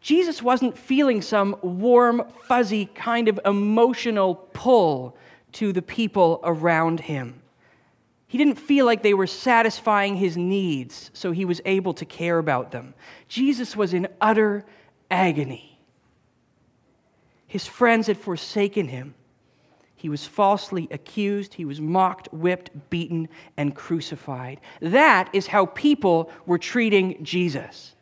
Jesus 0.00 0.42
wasn't 0.42 0.76
feeling 0.76 1.22
some 1.22 1.56
warm, 1.62 2.24
fuzzy 2.44 2.86
kind 2.86 3.28
of 3.28 3.38
emotional 3.44 4.34
pull 4.34 5.16
to 5.52 5.72
the 5.72 5.82
people 5.82 6.40
around 6.42 7.00
him. 7.00 7.39
He 8.30 8.38
didn't 8.38 8.60
feel 8.60 8.86
like 8.86 9.02
they 9.02 9.12
were 9.12 9.26
satisfying 9.26 10.14
his 10.14 10.36
needs, 10.36 11.10
so 11.12 11.32
he 11.32 11.44
was 11.44 11.60
able 11.64 11.92
to 11.94 12.04
care 12.04 12.38
about 12.38 12.70
them. 12.70 12.94
Jesus 13.26 13.74
was 13.74 13.92
in 13.92 14.06
utter 14.20 14.64
agony. 15.10 15.80
His 17.48 17.66
friends 17.66 18.06
had 18.06 18.16
forsaken 18.16 18.86
him. 18.86 19.16
He 19.96 20.08
was 20.08 20.28
falsely 20.28 20.86
accused. 20.92 21.54
He 21.54 21.64
was 21.64 21.80
mocked, 21.80 22.32
whipped, 22.32 22.70
beaten, 22.88 23.28
and 23.56 23.74
crucified. 23.74 24.60
That 24.80 25.28
is 25.32 25.48
how 25.48 25.66
people 25.66 26.30
were 26.46 26.56
treating 26.56 27.24
Jesus. 27.24 27.96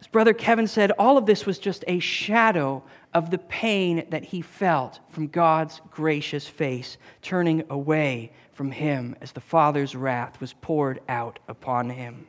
As 0.00 0.06
Brother 0.06 0.34
Kevin 0.34 0.66
said, 0.66 0.92
all 0.92 1.16
of 1.16 1.26
this 1.26 1.46
was 1.46 1.58
just 1.58 1.84
a 1.86 1.98
shadow 1.98 2.82
of 3.14 3.30
the 3.30 3.38
pain 3.38 4.06
that 4.10 4.24
he 4.24 4.42
felt 4.42 5.00
from 5.08 5.28
God's 5.28 5.80
gracious 5.90 6.46
face 6.46 6.98
turning 7.22 7.64
away 7.70 8.30
from 8.52 8.70
him 8.70 9.16
as 9.20 9.32
the 9.32 9.40
Father's 9.40 9.94
wrath 9.94 10.40
was 10.40 10.52
poured 10.52 11.00
out 11.08 11.38
upon 11.48 11.90
him. 11.90 12.26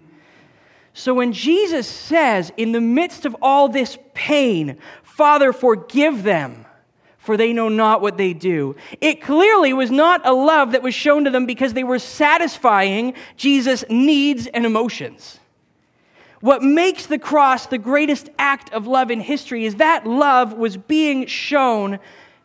So 0.93 1.13
when 1.13 1.33
Jesus 1.33 1.87
says, 1.87 2.51
in 2.57 2.71
the 2.71 2.81
midst 2.81 3.25
of 3.25 3.35
all 3.41 3.69
this 3.69 3.97
pain, 4.13 4.77
Father, 5.03 5.53
forgive 5.53 6.23
them, 6.23 6.65
for 7.17 7.37
they 7.37 7.53
know 7.53 7.69
not 7.69 8.01
what 8.01 8.17
they 8.17 8.33
do, 8.33 8.75
it 9.01 9.21
clearly 9.21 9.73
was 9.73 9.91
not 9.91 10.25
a 10.25 10.33
love 10.33 10.71
that 10.71 10.81
was 10.81 10.95
shown 10.95 11.25
to 11.25 11.29
them 11.29 11.45
because 11.45 11.73
they 11.73 11.83
were 11.83 11.99
satisfying 11.99 13.13
Jesus' 13.35 13.83
needs 13.89 14.47
and 14.47 14.65
emotions. 14.65 15.36
What 16.39 16.61
makes 16.61 17.07
the 17.07 17.17
cross 17.17 17.65
the 17.65 17.77
greatest 17.77 18.29
act 18.37 18.71
of 18.71 18.85
love 18.85 19.09
in 19.09 19.19
history 19.19 19.65
is 19.65 19.75
that 19.75 20.05
love 20.05 20.53
was 20.53 20.77
being 20.77 21.25
shown 21.25 21.99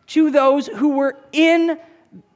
to 0.07 0.31
those 0.31 0.67
who 0.67 0.89
were 0.89 1.17
in 1.31 1.77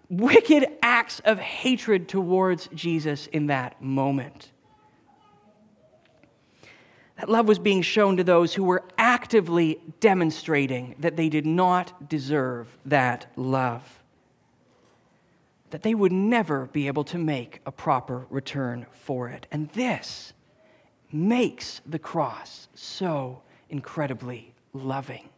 wicked 0.10 0.66
acts 0.82 1.20
of 1.26 1.40
hatred 1.40 2.08
towards 2.08 2.70
Jesus 2.74 3.28
in 3.28 3.48
that 3.48 3.82
moment. 3.82 4.52
That 7.18 7.30
love 7.30 7.48
was 7.48 7.58
being 7.58 7.82
shown 7.82 8.18
to 8.18 8.24
those 8.24 8.54
who 8.54 8.64
were 8.64 8.84
actively 8.98 9.80
demonstrating 10.00 10.96
that 11.00 11.18
they 11.18 11.30
did 11.30 11.48
not 11.48 12.08
deserve 12.08 12.68
that 12.86 13.32
love. 13.36 14.04
That 15.72 15.82
they 15.82 15.96
would 15.96 16.12
never 16.12 16.68
be 16.68 16.86
able 16.86 17.04
to 17.06 17.18
make 17.18 17.62
a 17.66 17.72
proper 17.72 18.28
return 18.30 18.86
for 18.92 19.28
it. 19.30 19.48
And 19.52 19.70
this 19.70 20.34
makes 21.12 21.82
the 21.86 22.00
cross 22.00 22.68
so 22.74 23.42
incredibly 23.70 24.54
loving. 24.74 25.30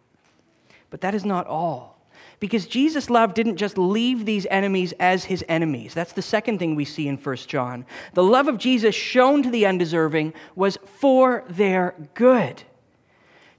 But 0.89 1.01
that 1.01 1.15
is 1.15 1.25
not 1.25 1.47
all. 1.47 1.97
Because 2.39 2.67
Jesus' 2.67 3.09
love 3.09 3.33
didn't 3.33 3.57
just 3.57 3.77
leave 3.77 4.25
these 4.25 4.47
enemies 4.49 4.93
as 4.99 5.25
his 5.25 5.43
enemies. 5.49 5.93
That's 5.93 6.13
the 6.13 6.21
second 6.21 6.57
thing 6.57 6.75
we 6.75 6.85
see 6.85 7.07
in 7.07 7.17
1 7.17 7.35
John. 7.47 7.85
The 8.13 8.23
love 8.23 8.47
of 8.47 8.57
Jesus 8.57 8.95
shown 8.95 9.43
to 9.43 9.49
the 9.49 9.65
undeserving 9.65 10.33
was 10.55 10.77
for 10.85 11.43
their 11.49 11.95
good. 12.13 12.63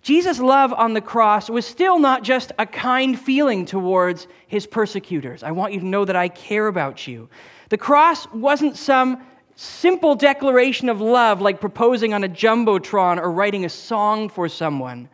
Jesus' 0.02 0.38
love 0.38 0.72
on 0.72 0.94
the 0.94 1.02
cross 1.02 1.50
was 1.50 1.66
still 1.66 1.98
not 1.98 2.22
just 2.22 2.52
a 2.58 2.64
kind 2.64 3.18
feeling 3.20 3.66
towards 3.66 4.26
his 4.46 4.66
persecutors. 4.66 5.42
I 5.42 5.50
want 5.50 5.74
you 5.74 5.80
to 5.80 5.86
know 5.86 6.06
that 6.06 6.16
I 6.16 6.28
care 6.28 6.66
about 6.66 7.06
you. 7.06 7.28
The 7.68 7.76
cross 7.76 8.26
wasn't 8.32 8.78
some 8.78 9.22
simple 9.60 10.14
declaration 10.14 10.88
of 10.88 11.02
love 11.02 11.42
like 11.42 11.60
proposing 11.60 12.14
on 12.14 12.24
a 12.24 12.28
Jumbotron 12.28 13.18
or 13.18 13.30
writing 13.30 13.66
a 13.66 13.68
song 13.68 14.30
for 14.30 14.48
someone, 14.48 15.10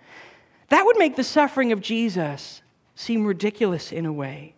that 0.68 0.84
would 0.86 0.96
make 0.98 1.16
the 1.16 1.24
suffering 1.24 1.72
of 1.72 1.80
Jesus 1.80 2.62
seem 2.94 3.26
ridiculous 3.26 3.90
in 3.90 4.06
a 4.06 4.12
way. 4.12 4.54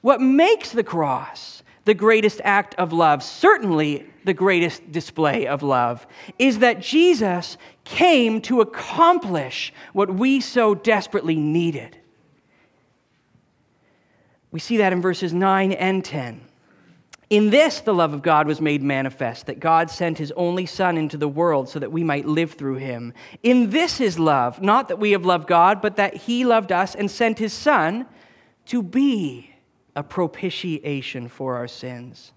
What 0.00 0.20
makes 0.20 0.72
the 0.72 0.82
cross 0.82 1.62
the 1.84 1.94
greatest 1.94 2.40
act 2.42 2.74
of 2.74 2.92
love, 2.92 3.22
certainly 3.22 4.04
the 4.24 4.34
greatest 4.34 4.90
display 4.90 5.46
of 5.46 5.62
love, 5.62 6.04
is 6.36 6.58
that 6.58 6.80
Jesus 6.80 7.56
came 7.84 8.40
to 8.42 8.60
accomplish 8.60 9.72
what 9.92 10.12
we 10.12 10.40
so 10.40 10.74
desperately 10.74 11.36
needed. 11.36 11.96
We 14.50 14.58
see 14.58 14.78
that 14.78 14.92
in 14.92 15.00
verses 15.00 15.32
9 15.32 15.70
and 15.70 16.04
10. 16.04 16.40
In 17.28 17.50
this, 17.50 17.80
the 17.80 17.94
love 17.94 18.14
of 18.14 18.22
God 18.22 18.46
was 18.46 18.60
made 18.60 18.82
manifest, 18.82 19.46
that 19.46 19.58
God 19.58 19.90
sent 19.90 20.18
his 20.18 20.32
only 20.36 20.64
Son 20.64 20.96
into 20.96 21.16
the 21.16 21.28
world 21.28 21.68
so 21.68 21.80
that 21.80 21.90
we 21.90 22.04
might 22.04 22.24
live 22.24 22.52
through 22.52 22.76
him. 22.76 23.12
In 23.42 23.70
this 23.70 24.00
is 24.00 24.18
love, 24.18 24.62
not 24.62 24.86
that 24.88 25.00
we 25.00 25.10
have 25.10 25.26
loved 25.26 25.48
God, 25.48 25.82
but 25.82 25.96
that 25.96 26.14
he 26.14 26.44
loved 26.44 26.70
us 26.70 26.94
and 26.94 27.10
sent 27.10 27.40
his 27.40 27.52
Son 27.52 28.06
to 28.66 28.80
be 28.80 29.50
a 29.96 30.04
propitiation 30.04 31.28
for 31.28 31.56
our 31.56 31.66
sins. 31.66 32.32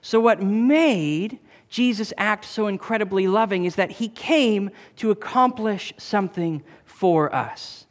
So, 0.00 0.20
what 0.20 0.42
made 0.42 1.38
Jesus 1.68 2.12
act 2.16 2.46
so 2.46 2.66
incredibly 2.66 3.28
loving 3.28 3.66
is 3.66 3.74
that 3.74 3.90
he 3.90 4.08
came 4.08 4.70
to 4.96 5.10
accomplish 5.10 5.92
something 5.98 6.62
for 6.86 7.34
us. 7.34 7.86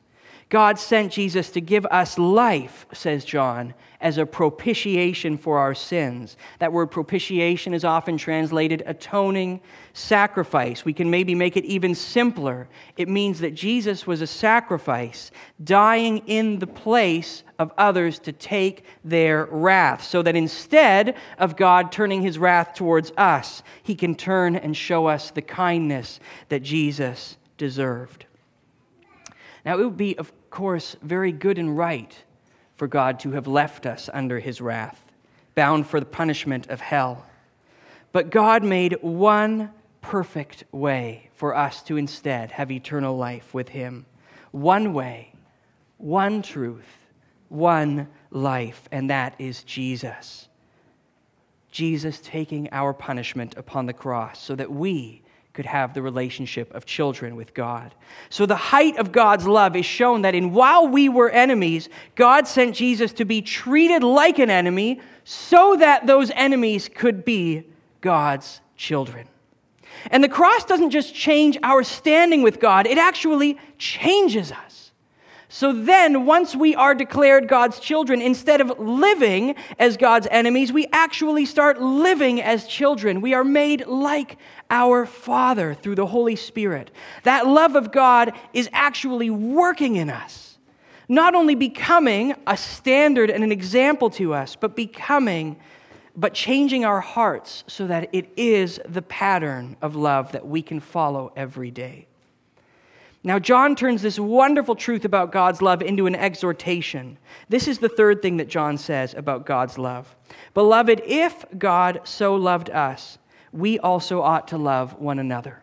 God 0.50 0.80
sent 0.80 1.14
Jesus 1.14 1.52
to 1.52 1.62
give 1.62 1.86
us 1.88 2.18
life, 2.18 2.88
says 2.92 3.24
John, 3.24 3.76
as 4.02 4.18
a 4.18 4.26
propitiation 4.26 5.38
for 5.38 5.58
our 5.58 5.76
sins. 5.76 6.38
That 6.60 6.72
word 6.72 6.88
propitiation 6.88 7.74
is 7.74 7.84
often 7.84 8.18
translated 8.18 8.82
atoning 8.86 9.62
sacrifice. 9.94 10.86
We 10.86 10.94
can 10.94 11.10
maybe 11.10 11.36
make 11.36 11.58
it 11.58 11.66
even 11.66 11.94
simpler. 11.94 12.70
It 12.96 13.10
means 13.10 13.40
that 13.42 13.56
Jesus 13.56 14.08
was 14.08 14.22
a 14.22 14.28
sacrifice, 14.28 15.32
dying 15.64 16.20
in 16.28 16.60
the 16.60 16.68
place 16.68 17.44
of 17.58 17.74
others 17.78 18.20
to 18.20 18.32
take 18.32 18.86
their 19.04 19.46
wrath, 19.52 20.04
so 20.04 20.22
that 20.22 20.36
instead 20.36 21.18
of 21.38 21.58
God 21.58 21.92
turning 21.92 22.22
his 22.22 22.40
wrath 22.40 22.74
towards 22.76 23.12
us, 23.18 23.64
he 23.84 23.96
can 23.96 24.16
turn 24.16 24.56
and 24.56 24.78
show 24.78 25.08
us 25.08 25.32
the 25.32 25.42
kindness 25.42 26.22
that 26.48 26.64
Jesus 26.64 27.38
deserved. 27.58 28.26
Now, 29.66 29.78
it 29.78 29.84
would 29.84 29.98
be, 29.98 30.18
of 30.18 30.32
course, 30.50 30.96
very 31.02 31.34
good 31.34 31.58
and 31.58 31.78
right 31.78 32.16
for 32.80 32.88
God 32.88 33.20
to 33.20 33.32
have 33.32 33.46
left 33.46 33.86
us 33.86 34.10
under 34.14 34.40
his 34.40 34.62
wrath, 34.62 35.04
bound 35.54 35.86
for 35.86 36.00
the 36.00 36.06
punishment 36.06 36.70
of 36.70 36.80
hell. 36.80 37.26
But 38.14 38.32
God 38.32 38.64
made 38.64 38.96
one 39.02 39.72
perfect 40.00 40.64
way 40.72 41.30
for 41.36 41.54
us 41.54 41.84
to 41.84 41.98
instead 41.98 42.52
have 42.52 42.72
eternal 42.72 43.18
life 43.18 43.54
with 43.54 43.68
him. 43.68 44.06
One 44.52 44.94
way, 44.94 45.34
one 45.98 46.42
truth, 46.42 46.88
one 47.50 48.08
life, 48.32 48.88
and 48.94 49.10
that 49.10 49.36
is 49.40 49.64
Jesus. 49.64 50.48
Jesus 51.72 52.22
taking 52.24 52.70
our 52.72 52.94
punishment 52.94 53.56
upon 53.58 53.88
the 53.88 53.94
cross 53.94 54.42
so 54.42 54.56
that 54.56 54.72
we 54.72 55.22
could 55.60 55.66
have 55.66 55.94
the 55.94 56.02
relationship 56.02 56.74
of 56.74 56.86
children 56.86 57.36
with 57.36 57.54
God. 57.54 57.94
So 58.30 58.46
the 58.46 58.56
height 58.56 58.96
of 58.96 59.12
God's 59.12 59.46
love 59.46 59.76
is 59.76 59.86
shown 59.86 60.22
that 60.22 60.34
in 60.34 60.54
while 60.54 60.88
we 60.88 61.10
were 61.10 61.30
enemies, 61.30 61.90
God 62.16 62.48
sent 62.48 62.78
Jesus 62.78 63.12
to 63.12 63.26
be 63.26 63.42
treated 63.42 64.02
like 64.02 64.40
an 64.40 64.50
enemy 64.50 65.02
so 65.26 65.76
that 65.76 66.08
those 66.08 66.32
enemies 66.32 66.88
could 66.88 67.26
be 67.26 67.66
God's 68.00 68.62
children. 68.78 69.28
And 70.10 70.24
the 70.24 70.30
cross 70.30 70.64
doesn't 70.64 70.92
just 70.92 71.14
change 71.14 71.58
our 71.62 71.84
standing 71.84 72.42
with 72.42 72.62
God, 72.62 72.88
it 72.88 72.98
actually 72.98 73.58
changes 73.78 74.54
us. 74.54 74.69
So 75.52 75.74
then, 75.74 76.28
once 76.28 76.56
we 76.56 76.76
are 76.76 76.94
declared 76.94 77.48
God's 77.48 77.80
children, 77.80 78.22
instead 78.22 78.62
of 78.62 78.78
living 78.78 79.56
as 79.80 79.98
God's 79.98 80.28
enemies, 80.30 80.72
we 80.72 80.86
actually 80.94 81.46
start 81.48 81.82
living 81.82 82.40
as 82.40 82.68
children. 82.68 83.20
We 83.20 83.34
are 83.34 83.44
made 83.44 83.88
like 83.88 84.38
our 84.70 85.08
Father 85.08 85.74
through 85.74 85.96
the 85.96 86.06
Holy 86.06 86.36
Spirit. 86.36 86.92
That 87.24 87.48
love 87.48 87.76
of 87.76 87.92
God 87.92 88.34
is 88.54 88.70
actually 88.74 89.32
working 89.32 89.96
in 89.96 90.12
us, 90.12 90.60
not 91.08 91.34
only 91.34 91.56
becoming 91.56 92.36
a 92.46 92.56
standard 92.56 93.32
and 93.32 93.44
an 93.44 93.52
example 93.52 94.12
to 94.12 94.36
us, 94.36 94.56
but 94.56 94.76
becoming, 94.76 95.60
but 96.16 96.36
changing 96.36 96.86
our 96.86 97.02
hearts 97.02 97.64
so 97.66 97.88
that 97.88 98.10
it 98.14 98.32
is 98.38 98.80
the 98.88 99.02
pattern 99.02 99.78
of 99.82 99.96
love 99.96 100.32
that 100.34 100.46
we 100.46 100.62
can 100.62 100.80
follow 100.80 101.34
every 101.36 101.72
day. 101.72 102.09
Now, 103.22 103.38
John 103.38 103.76
turns 103.76 104.02
this 104.02 104.18
wonderful 104.18 104.76
truth 104.76 105.04
about 105.04 105.34
God's 105.34 105.62
love 105.62 105.82
into 105.82 106.08
an 106.08 106.16
exhortation. 106.16 107.18
This 107.50 107.68
is 107.68 107.80
the 107.80 107.90
third 107.90 108.22
thing 108.22 108.38
that 108.38 108.48
John 108.48 108.78
says 108.78 109.14
about 109.14 109.46
God's 109.46 109.78
love. 109.78 110.16
Beloved, 110.54 111.02
if 111.06 111.44
God 111.58 112.02
so 112.06 112.36
loved 112.36 112.70
us, 112.70 113.18
we 113.52 113.78
also 113.80 114.22
ought 114.22 114.48
to 114.50 114.58
love 114.58 114.98
one 115.00 115.20
another. 115.20 115.62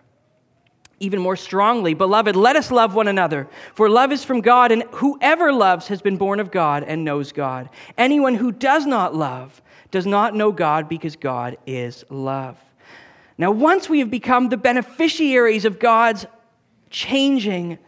Even 1.00 1.20
more 1.20 1.36
strongly, 1.36 1.94
beloved, 1.94 2.36
let 2.36 2.56
us 2.56 2.70
love 2.70 2.94
one 2.94 3.08
another, 3.08 3.48
for 3.75 3.88
love 3.88 4.12
is 4.12 4.25
from 4.25 4.40
God, 4.40 4.72
and 4.72 4.82
whoever 4.92 5.52
loves 5.52 5.88
has 5.88 6.02
been 6.02 6.16
born 6.16 6.40
of 6.40 6.50
God 6.50 6.84
and 6.84 7.04
knows 7.04 7.32
God. 7.32 7.70
Anyone 7.96 8.34
who 8.34 8.52
does 8.52 8.86
not 8.86 9.14
love 9.14 9.62
does 9.90 10.06
not 10.06 10.34
know 10.34 10.52
God 10.52 10.88
because 10.88 11.16
God 11.16 11.56
is 11.66 12.04
love. 12.10 12.58
Now, 13.38 13.50
once 13.50 13.88
we 13.88 13.98
have 13.98 14.10
become 14.10 14.48
the 14.48 14.56
beneficiaries 14.56 15.66
of 15.66 15.78
God's 15.78 16.26
changing 16.96 17.78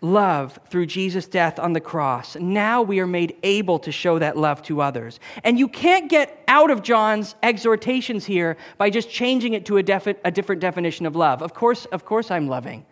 love 0.00 0.58
through 0.70 0.86
Jesus' 0.86 1.26
death 1.26 1.58
on 1.58 1.74
the 1.74 1.80
cross. 1.80 2.34
Now 2.36 2.80
we 2.80 2.98
are 2.98 3.06
made 3.06 3.36
able 3.42 3.78
to 3.80 3.92
show 3.92 4.18
that 4.18 4.38
love 4.38 4.62
to 4.62 4.80
others. 4.80 5.20
And 5.44 5.58
you 5.58 5.68
can't 5.68 6.08
get 6.08 6.42
out 6.48 6.70
of 6.70 6.82
John's 6.82 7.34
exhortations 7.42 8.24
here 8.24 8.56
by 8.78 8.88
just 8.88 9.10
changing 9.10 9.52
it 9.52 9.66
to 9.66 9.76
a, 9.76 9.82
defi- 9.82 10.14
a 10.24 10.30
different 10.30 10.62
definition 10.62 11.04
of 11.04 11.14
love. 11.14 11.42
Of 11.42 11.52
course, 11.52 11.84
of 11.86 12.06
course 12.06 12.30
I'm 12.30 12.48
loving. 12.48 12.86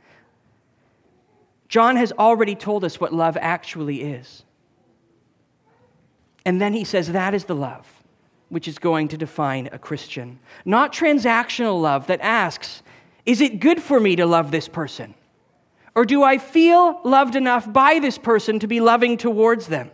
John 1.69 1.97
has 1.97 2.13
already 2.13 2.55
told 2.55 2.85
us 2.85 3.01
what 3.01 3.15
love 3.15 3.39
actually 3.41 4.03
is. 4.03 4.45
And 6.45 6.61
then 6.61 6.75
he 6.75 6.85
says 6.85 7.13
that 7.13 7.33
is 7.33 7.45
the 7.45 7.57
love 7.57 7.87
which 8.51 8.69
is 8.69 8.79
going 8.79 9.09
to 9.09 9.17
define 9.17 9.71
a 9.73 9.79
Christian. 9.79 10.39
Not 10.67 10.93
transactional 10.93 11.81
love 11.81 12.09
that 12.09 12.21
asks, 12.21 12.83
is 13.25 13.41
it 13.41 13.59
good 13.59 13.83
for 13.83 13.99
me 13.99 14.17
to 14.17 14.27
love 14.27 14.51
this 14.51 14.69
person? 14.69 15.15
Or 15.97 16.05
do 16.05 16.23
I 16.23 16.37
feel 16.37 17.01
loved 17.05 17.37
enough 17.37 17.73
by 17.73 17.99
this 17.99 18.19
person 18.19 18.59
to 18.59 18.67
be 18.67 18.81
loving 18.81 19.17
towards 19.17 19.67
them? 19.67 19.91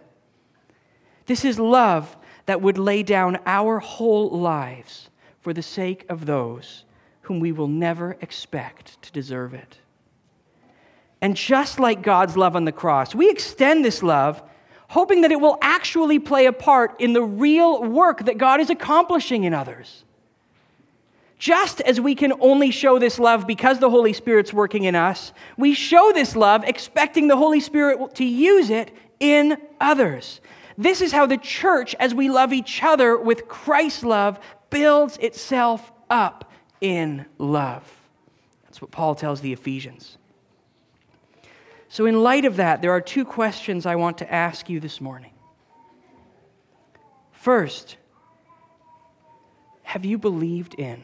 This 1.27 1.45
is 1.45 1.61
love 1.61 2.17
that 2.47 2.61
would 2.61 2.77
lay 2.77 3.05
down 3.05 3.39
our 3.47 3.79
whole 3.79 4.29
lives 4.29 5.09
for 5.41 5.53
the 5.53 5.63
sake 5.63 6.05
of 6.09 6.27
those 6.27 6.85
whom 7.23 7.39
we 7.39 7.53
will 7.53 7.69
never 7.69 8.17
expect 8.21 9.01
to 9.03 9.13
deserve 9.13 9.55
it. 9.55 9.79
And 11.21 11.37
just 11.37 11.79
like 11.79 12.03
God's 12.03 12.37
love 12.37 12.57
on 12.57 12.65
the 12.65 12.73
cross, 12.73 13.15
we 13.15 13.31
extend 13.31 13.85
this 13.85 14.03
love 14.03 14.43
hoping 14.89 15.21
that 15.21 15.31
it 15.31 15.41
will 15.41 15.57
actually 15.63 16.19
play 16.19 16.47
a 16.47 16.53
part 16.53 17.01
in 17.01 17.13
the 17.13 17.23
real 17.23 17.85
work 17.85 18.25
that 18.25 18.39
God 18.39 18.61
is 18.61 18.71
accomplishing 18.71 19.45
in 19.45 19.55
others. 19.55 20.05
Just 21.43 21.81
as 21.81 22.01
we 22.01 22.15
can 22.15 22.35
only 22.39 22.71
show 22.71 23.01
this 23.01 23.19
love 23.19 23.49
because 23.49 23.81
the 23.81 23.91
Holy 23.91 24.13
Spirit's 24.13 24.53
working 24.53 24.85
in 24.85 24.95
us, 24.95 25.33
we 25.57 25.75
show 25.75 26.13
this 26.15 26.37
love 26.37 26.63
expecting 26.63 27.27
the 27.27 27.37
Holy 27.37 27.59
Spirit 27.59 28.15
to 28.15 28.25
use 28.25 28.71
it 28.71 28.95
in 29.19 29.57
others. 29.81 30.41
This 30.79 31.01
is 31.01 31.11
how 31.11 31.27
the 31.27 31.37
church, 31.37 31.97
as 31.99 32.15
we 32.15 32.31
love 32.31 32.53
each 32.53 32.81
other 32.85 33.17
with 33.19 33.49
Christ's 33.49 34.05
love, 34.05 34.39
builds 34.71 35.17
itself 35.17 35.91
up 36.09 36.49
in 36.81 37.27
love. 37.39 37.93
That's 38.63 38.81
what 38.81 38.93
Paul 38.93 39.17
tells 39.17 39.41
the 39.41 39.53
Ephesians. 39.53 40.19
So, 41.89 42.07
in 42.07 42.23
light 42.23 42.45
of 42.45 42.55
that, 42.59 42.83
there 42.83 42.93
are 42.93 43.01
two 43.01 43.25
questions 43.25 43.85
I 43.85 43.97
want 43.97 44.19
to 44.19 44.33
ask 44.33 44.71
you 44.71 44.79
this 44.79 45.01
morning. 45.01 45.33
First, 47.33 47.97
have 49.83 50.05
you 50.05 50.19
believed 50.19 50.75
in 50.79 51.03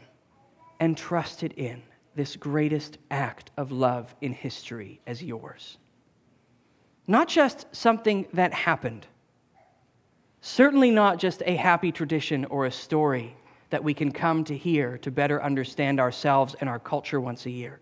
and 0.80 0.96
trusted 0.96 1.52
in 1.56 1.82
this 2.14 2.36
greatest 2.36 2.98
act 3.10 3.50
of 3.56 3.70
love 3.70 4.14
in 4.20 4.32
history 4.32 5.00
as 5.06 5.22
yours. 5.22 5.78
Not 7.06 7.28
just 7.28 7.66
something 7.74 8.26
that 8.32 8.52
happened, 8.52 9.06
certainly 10.40 10.90
not 10.90 11.18
just 11.18 11.42
a 11.46 11.56
happy 11.56 11.92
tradition 11.92 12.44
or 12.46 12.66
a 12.66 12.72
story 12.72 13.36
that 13.70 13.84
we 13.84 13.94
can 13.94 14.12
come 14.12 14.44
to 14.44 14.56
hear 14.56 14.98
to 14.98 15.10
better 15.10 15.42
understand 15.42 16.00
ourselves 16.00 16.54
and 16.60 16.68
our 16.68 16.78
culture 16.78 17.20
once 17.20 17.46
a 17.46 17.50
year. 17.50 17.80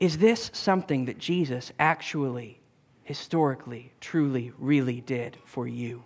Is 0.00 0.18
this 0.18 0.50
something 0.52 1.04
that 1.04 1.18
Jesus 1.18 1.72
actually, 1.78 2.60
historically, 3.04 3.92
truly, 4.00 4.52
really 4.58 5.00
did 5.00 5.36
for 5.44 5.68
you? 5.68 6.02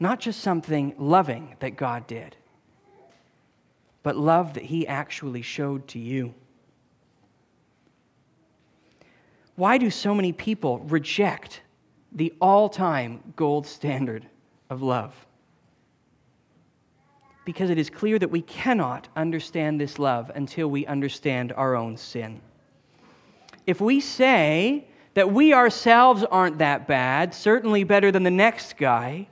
Not 0.00 0.20
just 0.20 0.40
something 0.40 0.94
loving 0.98 1.56
that 1.58 1.76
God 1.76 2.06
did, 2.06 2.36
but 4.02 4.16
love 4.16 4.54
that 4.54 4.64
He 4.64 4.86
actually 4.86 5.42
showed 5.42 5.88
to 5.88 5.98
you. 5.98 6.34
Why 9.56 9.76
do 9.76 9.90
so 9.90 10.14
many 10.14 10.32
people 10.32 10.78
reject 10.78 11.62
the 12.12 12.32
all 12.40 12.68
time 12.68 13.34
gold 13.34 13.66
standard 13.66 14.24
of 14.70 14.82
love? 14.82 15.14
Because 17.44 17.68
it 17.70 17.78
is 17.78 17.90
clear 17.90 18.20
that 18.20 18.30
we 18.30 18.42
cannot 18.42 19.08
understand 19.16 19.80
this 19.80 19.98
love 19.98 20.30
until 20.34 20.68
we 20.68 20.86
understand 20.86 21.52
our 21.52 21.74
own 21.74 21.96
sin. 21.96 22.40
If 23.66 23.80
we 23.80 24.00
say 24.00 24.86
that 25.14 25.32
we 25.32 25.52
ourselves 25.52 26.22
aren't 26.22 26.58
that 26.58 26.86
bad, 26.86 27.34
certainly 27.34 27.82
better 27.82 28.12
than 28.12 28.22
the 28.22 28.30
next 28.30 28.76
guy, 28.76 29.26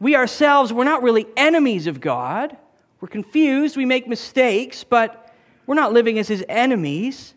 we 0.00 0.14
ourselves, 0.14 0.72
we're 0.72 0.84
not 0.84 1.02
really 1.02 1.26
enemies 1.36 1.86
of 1.86 2.00
God. 2.00 2.56
We're 3.00 3.08
confused, 3.08 3.76
we 3.76 3.84
make 3.84 4.08
mistakes, 4.08 4.84
but 4.84 5.32
we're 5.66 5.74
not 5.74 5.92
living 5.92 6.18
as 6.18 6.28
his 6.28 6.44
enemies. 6.48 7.34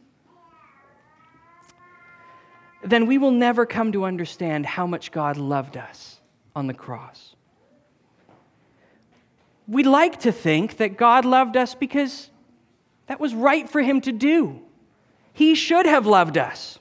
Then 2.83 3.05
we 3.05 3.17
will 3.17 3.31
never 3.31 3.65
come 3.65 3.91
to 3.91 4.05
understand 4.05 4.65
how 4.65 4.87
much 4.87 5.11
God 5.11 5.37
loved 5.37 5.77
us 5.77 6.19
on 6.55 6.67
the 6.67 6.73
cross. 6.73 7.35
We 9.67 9.83
like 9.83 10.21
to 10.21 10.31
think 10.31 10.77
that 10.77 10.97
God 10.97 11.25
loved 11.25 11.55
us 11.55 11.75
because 11.75 12.29
that 13.07 13.19
was 13.19 13.35
right 13.35 13.69
for 13.69 13.81
him 13.81 14.01
to 14.01 14.11
do. 14.11 14.61
He 15.33 15.55
should 15.55 15.85
have 15.85 16.05
loved 16.05 16.37
us. 16.37 16.79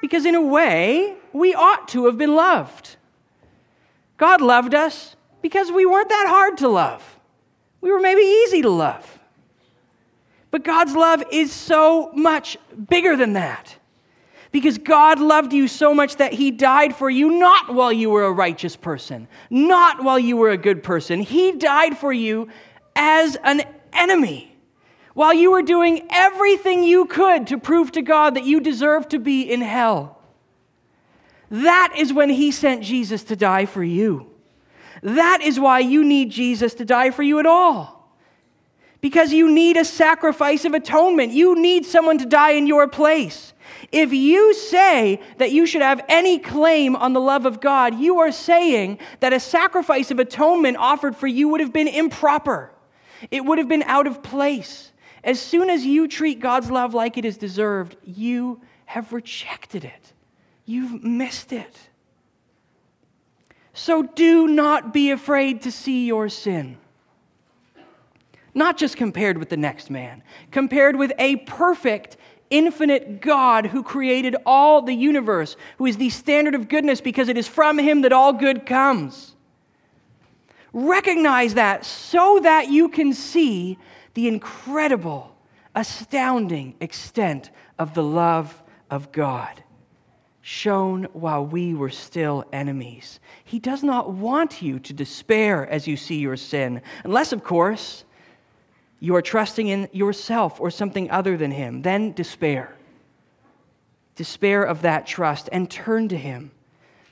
Because, 0.00 0.26
in 0.26 0.34
a 0.34 0.42
way, 0.42 1.16
we 1.32 1.54
ought 1.54 1.88
to 1.88 2.06
have 2.06 2.18
been 2.18 2.34
loved. 2.34 2.96
God 4.24 4.40
loved 4.40 4.74
us 4.74 5.16
because 5.42 5.70
we 5.70 5.84
weren't 5.84 6.08
that 6.08 6.24
hard 6.26 6.56
to 6.56 6.68
love. 6.68 7.02
We 7.82 7.92
were 7.92 8.00
maybe 8.00 8.22
easy 8.22 8.62
to 8.62 8.70
love. 8.70 9.18
But 10.50 10.64
God's 10.64 10.94
love 10.94 11.22
is 11.30 11.52
so 11.52 12.10
much 12.14 12.56
bigger 12.88 13.18
than 13.18 13.34
that. 13.34 13.76
Because 14.50 14.78
God 14.78 15.20
loved 15.20 15.52
you 15.52 15.68
so 15.68 15.92
much 15.92 16.16
that 16.16 16.32
He 16.32 16.50
died 16.50 16.96
for 16.96 17.10
you, 17.10 17.38
not 17.38 17.74
while 17.74 17.92
you 17.92 18.08
were 18.08 18.24
a 18.24 18.32
righteous 18.32 18.76
person, 18.76 19.28
not 19.50 20.02
while 20.02 20.18
you 20.18 20.38
were 20.38 20.52
a 20.52 20.56
good 20.56 20.82
person. 20.82 21.20
He 21.20 21.52
died 21.52 21.98
for 21.98 22.10
you 22.10 22.48
as 22.96 23.36
an 23.44 23.60
enemy. 23.92 24.56
While 25.12 25.34
you 25.34 25.50
were 25.50 25.60
doing 25.60 26.06
everything 26.08 26.82
you 26.82 27.04
could 27.04 27.48
to 27.48 27.58
prove 27.58 27.92
to 27.92 28.00
God 28.00 28.36
that 28.36 28.46
you 28.46 28.60
deserved 28.60 29.10
to 29.10 29.18
be 29.18 29.42
in 29.42 29.60
hell. 29.60 30.13
That 31.50 31.94
is 31.96 32.12
when 32.12 32.30
he 32.30 32.50
sent 32.50 32.82
Jesus 32.82 33.24
to 33.24 33.36
die 33.36 33.66
for 33.66 33.84
you. 33.84 34.30
That 35.02 35.40
is 35.42 35.60
why 35.60 35.80
you 35.80 36.04
need 36.04 36.30
Jesus 36.30 36.74
to 36.74 36.84
die 36.84 37.10
for 37.10 37.22
you 37.22 37.38
at 37.38 37.46
all. 37.46 38.10
Because 39.00 39.32
you 39.32 39.52
need 39.52 39.76
a 39.76 39.84
sacrifice 39.84 40.64
of 40.64 40.72
atonement. 40.72 41.32
You 41.32 41.60
need 41.60 41.84
someone 41.84 42.16
to 42.18 42.26
die 42.26 42.52
in 42.52 42.66
your 42.66 42.88
place. 42.88 43.52
If 43.92 44.14
you 44.14 44.54
say 44.54 45.20
that 45.36 45.52
you 45.52 45.66
should 45.66 45.82
have 45.82 46.02
any 46.08 46.38
claim 46.38 46.96
on 46.96 47.12
the 47.12 47.20
love 47.20 47.44
of 47.44 47.60
God, 47.60 47.98
you 47.98 48.20
are 48.20 48.32
saying 48.32 48.98
that 49.20 49.34
a 49.34 49.40
sacrifice 49.40 50.10
of 50.10 50.18
atonement 50.18 50.78
offered 50.78 51.16
for 51.16 51.26
you 51.26 51.48
would 51.48 51.60
have 51.60 51.72
been 51.72 51.88
improper. 51.88 52.72
It 53.30 53.44
would 53.44 53.58
have 53.58 53.68
been 53.68 53.82
out 53.82 54.06
of 54.06 54.22
place. 54.22 54.90
As 55.22 55.40
soon 55.40 55.68
as 55.68 55.84
you 55.84 56.08
treat 56.08 56.40
God's 56.40 56.70
love 56.70 56.94
like 56.94 57.18
it 57.18 57.26
is 57.26 57.36
deserved, 57.36 57.96
you 58.04 58.62
have 58.86 59.12
rejected 59.12 59.84
it. 59.84 60.13
You've 60.66 61.04
missed 61.04 61.52
it. 61.52 61.78
So 63.72 64.02
do 64.02 64.46
not 64.46 64.94
be 64.94 65.10
afraid 65.10 65.62
to 65.62 65.72
see 65.72 66.06
your 66.06 66.28
sin. 66.28 66.78
Not 68.54 68.78
just 68.78 68.96
compared 68.96 69.36
with 69.36 69.48
the 69.48 69.56
next 69.56 69.90
man, 69.90 70.22
compared 70.52 70.94
with 70.94 71.12
a 71.18 71.36
perfect, 71.36 72.16
infinite 72.50 73.20
God 73.20 73.66
who 73.66 73.82
created 73.82 74.36
all 74.46 74.80
the 74.80 74.94
universe, 74.94 75.56
who 75.78 75.86
is 75.86 75.96
the 75.96 76.10
standard 76.10 76.54
of 76.54 76.68
goodness 76.68 77.00
because 77.00 77.28
it 77.28 77.36
is 77.36 77.48
from 77.48 77.78
him 77.78 78.02
that 78.02 78.12
all 78.12 78.32
good 78.32 78.64
comes. 78.64 79.34
Recognize 80.72 81.54
that 81.54 81.84
so 81.84 82.38
that 82.42 82.68
you 82.68 82.88
can 82.88 83.12
see 83.12 83.76
the 84.14 84.28
incredible, 84.28 85.36
astounding 85.74 86.76
extent 86.80 87.50
of 87.76 87.94
the 87.94 88.04
love 88.04 88.62
of 88.88 89.10
God 89.10 89.64
shown 90.46 91.04
while 91.14 91.44
we 91.44 91.72
were 91.72 91.88
still 91.88 92.44
enemies. 92.52 93.18
He 93.44 93.58
does 93.58 93.82
not 93.82 94.12
want 94.12 94.60
you 94.60 94.78
to 94.78 94.92
despair 94.92 95.66
as 95.66 95.88
you 95.88 95.96
see 95.96 96.18
your 96.18 96.36
sin, 96.36 96.82
unless, 97.02 97.32
of 97.32 97.42
course, 97.42 98.04
you 99.00 99.16
are 99.16 99.22
trusting 99.22 99.68
in 99.68 99.88
yourself 99.90 100.60
or 100.60 100.70
something 100.70 101.10
other 101.10 101.38
than 101.38 101.50
Him. 101.50 101.80
Then 101.80 102.12
despair. 102.12 102.76
Despair 104.16 104.62
of 104.64 104.82
that 104.82 105.06
trust 105.06 105.48
and 105.50 105.70
turn 105.70 106.08
to 106.08 106.16
Him 106.16 106.50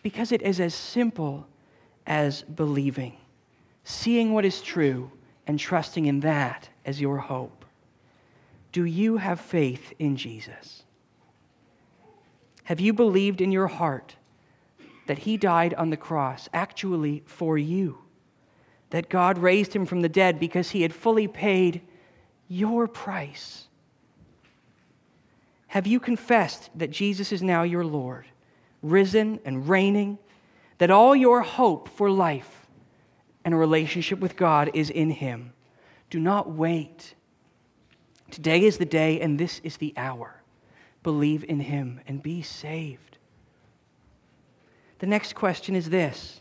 because 0.03 0.31
it 0.31 0.43
is 0.43 0.61
as 0.61 0.75
simple 0.75 1.47
as 2.07 2.43
believing, 2.43 3.17
seeing 3.83 4.35
what 4.35 4.45
is 4.45 4.61
true 4.61 5.11
and 5.47 5.59
trusting 5.59 6.05
in 6.05 6.21
that 6.21 6.69
as 6.85 7.01
your 7.01 7.17
hope. 7.17 7.65
Do 8.73 8.85
you 8.85 9.17
have 9.17 9.41
faith 9.41 9.95
in 9.99 10.19
Jesus? 10.19 10.82
Have 12.65 12.81
you 12.81 12.93
believed 12.93 13.41
in 13.41 13.51
your 13.51 13.67
heart 13.67 14.17
that 15.07 15.19
he 15.19 15.37
died 15.37 15.75
on 15.75 15.91
the 15.91 15.97
cross 15.97 16.49
actually 16.53 17.23
for 17.27 17.59
you? 17.59 17.99
That 18.91 19.09
God 19.09 19.39
raised 19.39 19.75
him 19.75 19.87
from 19.87 20.03
the 20.03 20.09
dead 20.09 20.39
because 20.39 20.71
he 20.71 20.83
had 20.83 20.95
fully 20.95 21.27
paid 21.27 21.83
your 22.49 22.87
price? 22.87 23.67
Have 25.69 25.87
you 25.87 25.99
confessed 25.99 26.71
that 26.77 26.91
Jesus 26.91 27.33
is 27.33 27.43
now 27.43 27.63
your 27.63 27.85
Lord, 27.85 28.27
risen 28.83 29.41
and 29.45 29.69
reigning, 29.69 30.19
that 30.79 30.91
all 30.91 31.17
your 31.17 31.41
hope 31.41 31.89
for 31.89 32.11
life 32.11 32.67
and 33.45 33.55
a 33.55 33.57
relationship 33.57 34.19
with 34.21 34.37
God 34.37 34.71
is 34.75 34.91
in 34.91 35.11
him? 35.11 35.55
Do 36.11 36.21
not 36.21 36.51
wait. 36.51 37.15
Today 38.31 38.65
is 38.65 38.77
the 38.77 38.85
day, 38.85 39.21
and 39.21 39.41
this 39.41 39.61
is 39.65 39.79
the 39.79 39.95
hour 39.97 40.42
believe 41.03 41.45
in 41.45 41.61
him 41.61 42.01
and 42.07 42.23
be 42.23 42.43
saved. 42.43 43.19
The 44.99 45.07
next 45.07 45.35
question 45.35 45.75
is 45.75 45.91
this 45.91 46.41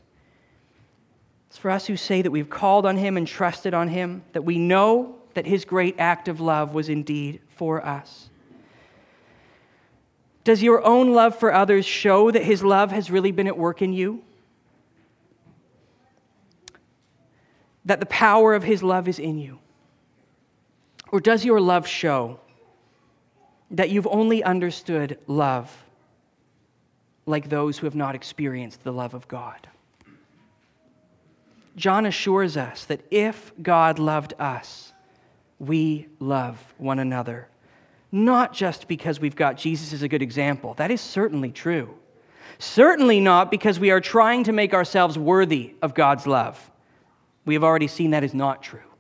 it's 1.50 1.58
for 1.58 1.70
us 1.70 1.86
who 1.86 1.98
say 1.98 2.22
that 2.22 2.32
we've 2.32 2.50
called 2.50 2.86
on 2.86 2.96
him 2.96 3.18
and 3.18 3.28
trusted 3.28 3.74
on 3.74 3.90
him, 3.90 4.24
that 4.34 4.44
we 4.44 4.58
know 4.58 5.18
that 5.34 5.46
his 5.46 5.66
great 5.66 5.96
act 5.98 6.28
of 6.28 6.40
love 6.40 6.74
was 6.74 6.90
indeed 6.90 7.42
for 7.56 7.86
us. 7.86 8.30
Does 10.44 10.64
your 10.64 10.84
own 10.86 11.14
love 11.14 11.38
for 11.38 11.54
others 11.54 11.86
show 11.86 12.32
that 12.32 12.44
his 12.44 12.64
love 12.64 12.92
has 12.92 13.12
really 13.12 13.32
been 13.32 13.48
at 13.48 13.58
work 13.58 13.82
in 13.82 13.94
you? 13.94 14.24
That 17.86 18.00
the 18.00 18.06
power 18.06 18.54
of 18.54 18.64
his 18.64 18.82
love 18.82 19.08
is 19.08 19.20
in 19.20 19.38
you? 19.38 19.60
Or 21.12 21.20
does 21.20 21.44
your 21.44 21.60
love 21.60 21.88
show 21.88 22.40
that 23.72 23.90
you've 23.90 24.08
only 24.08 24.44
understood 24.44 25.18
love 25.28 25.72
like 27.26 27.50
those 27.50 27.78
who 27.78 27.88
have 27.88 27.96
not 27.96 28.16
experienced 28.16 28.84
the 28.84 28.92
love 28.92 29.14
of 29.14 29.28
God. 29.28 29.68
John 31.78 32.06
assures 32.06 32.58
us 32.58 32.86
that 32.86 33.02
if 33.12 33.54
God 33.62 33.98
loved 33.98 34.34
us, 34.40 34.92
we 35.60 36.08
love 36.20 36.58
one 36.78 37.00
another. 37.00 37.48
Not 38.12 38.54
just 38.54 38.90
because 38.90 39.22
we've 39.22 39.36
got 39.36 39.56
Jesus 39.56 39.94
as 39.94 40.02
a 40.02 40.10
good 40.10 40.22
example. 40.22 40.74
That 40.74 40.92
is 40.92 41.00
certainly 41.00 41.52
true. 41.52 41.94
Certainly 42.60 43.22
not 43.22 43.50
because 43.50 43.80
we 43.80 43.92
are 43.92 44.02
trying 44.02 44.44
to 44.44 44.52
make 44.52 44.74
ourselves 44.74 45.18
worthy 45.18 45.76
of 45.82 45.94
God's 45.94 46.28
love. 46.28 46.70
We 47.46 47.54
have 47.54 47.64
already 47.64 47.88
seen 47.88 48.12
that 48.12 48.24
is 48.24 48.34
not 48.34 48.62
true 48.62 48.91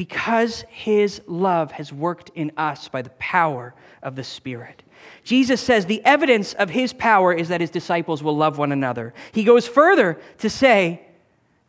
because 0.00 0.64
his 0.70 1.20
love 1.26 1.72
has 1.72 1.92
worked 1.92 2.30
in 2.34 2.50
us 2.56 2.88
by 2.88 3.02
the 3.02 3.10
power 3.18 3.74
of 4.02 4.16
the 4.16 4.24
Spirit. 4.24 4.82
Jesus 5.24 5.60
says 5.60 5.84
the 5.84 6.02
evidence 6.06 6.54
of 6.54 6.70
his 6.70 6.94
power 6.94 7.34
is 7.34 7.48
that 7.48 7.60
his 7.60 7.68
disciples 7.68 8.22
will 8.22 8.34
love 8.34 8.56
one 8.56 8.72
another. 8.72 9.12
He 9.32 9.44
goes 9.44 9.68
further 9.68 10.18
to 10.38 10.48
say 10.48 11.06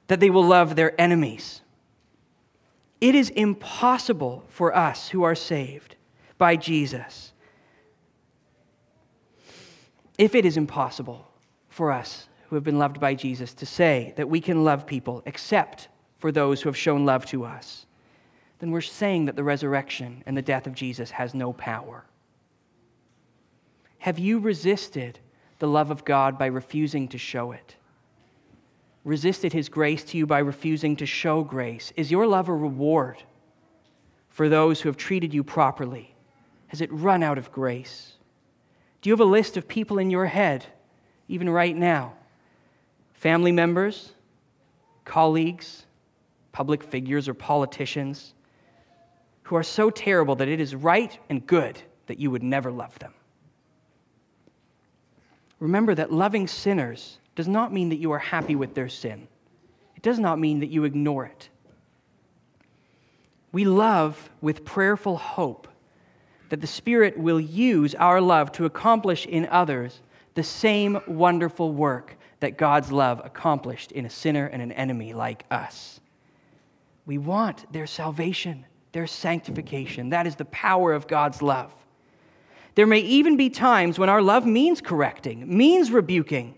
that 0.07 0.21
they 0.21 0.29
will 0.29 0.45
love 0.45 0.77
their 0.77 0.99
enemies. 0.99 1.59
It 3.01 3.15
is 3.15 3.31
impossible 3.31 4.45
for 4.47 4.73
us 4.73 5.09
who 5.09 5.23
are 5.23 5.35
saved 5.35 5.97
by 6.37 6.55
Jesus. 6.55 7.33
If 10.17 10.35
it 10.35 10.45
is 10.45 10.55
impossible 10.55 11.27
for 11.67 11.91
us 11.91 12.29
who 12.47 12.55
have 12.55 12.63
been 12.63 12.79
loved 12.79 13.01
by 13.01 13.13
Jesus 13.13 13.53
to 13.55 13.65
say 13.65 14.13
that 14.15 14.29
we 14.29 14.39
can 14.39 14.63
love 14.63 14.87
people 14.87 15.21
except 15.25 15.89
for 16.17 16.31
those 16.31 16.61
who 16.61 16.69
have 16.69 16.77
shown 16.77 17.05
love 17.05 17.25
to 17.25 17.43
us, 17.43 17.87
then 18.61 18.69
we're 18.69 18.79
saying 18.79 19.25
that 19.25 19.35
the 19.35 19.43
resurrection 19.43 20.21
and 20.27 20.37
the 20.37 20.41
death 20.41 20.67
of 20.67 20.75
Jesus 20.75 21.09
has 21.09 21.33
no 21.33 21.51
power. 21.51 22.05
Have 23.97 24.19
you 24.19 24.37
resisted 24.37 25.17
the 25.57 25.67
love 25.67 25.89
of 25.89 26.05
God 26.05 26.37
by 26.37 26.45
refusing 26.45 27.07
to 27.07 27.17
show 27.17 27.53
it? 27.53 27.75
Resisted 29.03 29.51
his 29.51 29.67
grace 29.67 30.03
to 30.03 30.17
you 30.17 30.27
by 30.27 30.39
refusing 30.39 30.95
to 30.97 31.07
show 31.07 31.43
grace? 31.43 31.91
Is 31.97 32.11
your 32.11 32.27
love 32.27 32.49
a 32.49 32.53
reward 32.53 33.23
for 34.29 34.47
those 34.47 34.79
who 34.79 34.89
have 34.89 34.97
treated 34.97 35.33
you 35.33 35.43
properly? 35.43 36.13
Has 36.67 36.81
it 36.81 36.93
run 36.93 37.23
out 37.23 37.39
of 37.39 37.51
grace? 37.51 38.13
Do 39.01 39.09
you 39.09 39.13
have 39.13 39.21
a 39.21 39.25
list 39.25 39.57
of 39.57 39.67
people 39.67 39.97
in 39.97 40.11
your 40.11 40.27
head, 40.27 40.67
even 41.27 41.49
right 41.49 41.75
now? 41.75 42.13
Family 43.13 43.51
members, 43.51 44.13
colleagues, 45.03 45.87
public 46.51 46.83
figures, 46.83 47.27
or 47.27 47.33
politicians 47.33 48.35
who 49.43 49.55
are 49.55 49.63
so 49.63 49.89
terrible 49.89 50.35
that 50.35 50.47
it 50.47 50.59
is 50.59 50.75
right 50.75 51.17
and 51.29 51.45
good 51.45 51.81
that 52.07 52.19
you 52.19 52.31
would 52.31 52.43
never 52.43 52.71
love 52.71 52.97
them. 52.99 53.13
Remember 55.59 55.93
that 55.95 56.11
loving 56.11 56.47
sinners 56.47 57.19
does 57.35 57.47
not 57.47 57.71
mean 57.71 57.89
that 57.89 57.99
you 57.99 58.11
are 58.11 58.19
happy 58.19 58.55
with 58.55 58.73
their 58.73 58.89
sin, 58.89 59.27
it 59.95 60.01
does 60.01 60.19
not 60.19 60.39
mean 60.39 60.59
that 60.59 60.69
you 60.69 60.83
ignore 60.83 61.25
it. 61.25 61.49
We 63.51 63.65
love 63.65 64.29
with 64.41 64.63
prayerful 64.63 65.17
hope 65.17 65.67
that 66.49 66.61
the 66.61 66.67
Spirit 66.67 67.17
will 67.17 67.39
use 67.39 67.95
our 67.95 68.19
love 68.19 68.51
to 68.53 68.65
accomplish 68.65 69.25
in 69.25 69.47
others 69.47 70.01
the 70.35 70.43
same 70.43 70.99
wonderful 71.07 71.71
work 71.71 72.15
that 72.39 72.57
God's 72.57 72.91
love 72.91 73.21
accomplished 73.23 73.91
in 73.91 74.05
a 74.05 74.09
sinner 74.09 74.47
and 74.47 74.61
an 74.61 74.71
enemy 74.71 75.13
like 75.13 75.45
us. 75.51 75.99
We 77.05 77.17
want 77.17 77.71
their 77.71 77.87
salvation 77.87 78.65
their 78.91 79.07
sanctification. 79.07 80.09
That 80.09 80.27
is 80.27 80.35
the 80.35 80.45
power 80.45 80.93
of 80.93 81.07
God's 81.07 81.41
love. 81.41 81.73
There 82.75 82.87
may 82.87 82.99
even 82.99 83.37
be 83.37 83.49
times 83.49 83.99
when 83.99 84.09
our 84.09 84.21
love 84.21 84.45
means 84.45 84.81
correcting, 84.81 85.57
means 85.57 85.91
rebuking, 85.91 86.55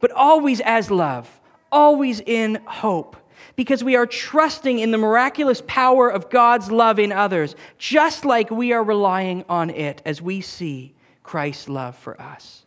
but 0.00 0.10
always 0.12 0.60
as 0.60 0.90
love, 0.90 1.28
always 1.72 2.20
in 2.20 2.56
hope, 2.66 3.16
because 3.56 3.82
we 3.82 3.96
are 3.96 4.06
trusting 4.06 4.78
in 4.78 4.90
the 4.90 4.98
miraculous 4.98 5.62
power 5.66 6.08
of 6.08 6.28
God's 6.28 6.70
love 6.70 6.98
in 6.98 7.12
others, 7.12 7.56
just 7.78 8.24
like 8.24 8.50
we 8.50 8.72
are 8.72 8.82
relying 8.82 9.44
on 9.48 9.70
it 9.70 10.02
as 10.04 10.20
we 10.20 10.40
see 10.40 10.94
Christ's 11.22 11.68
love 11.68 11.96
for 11.96 12.20
us. 12.20 12.64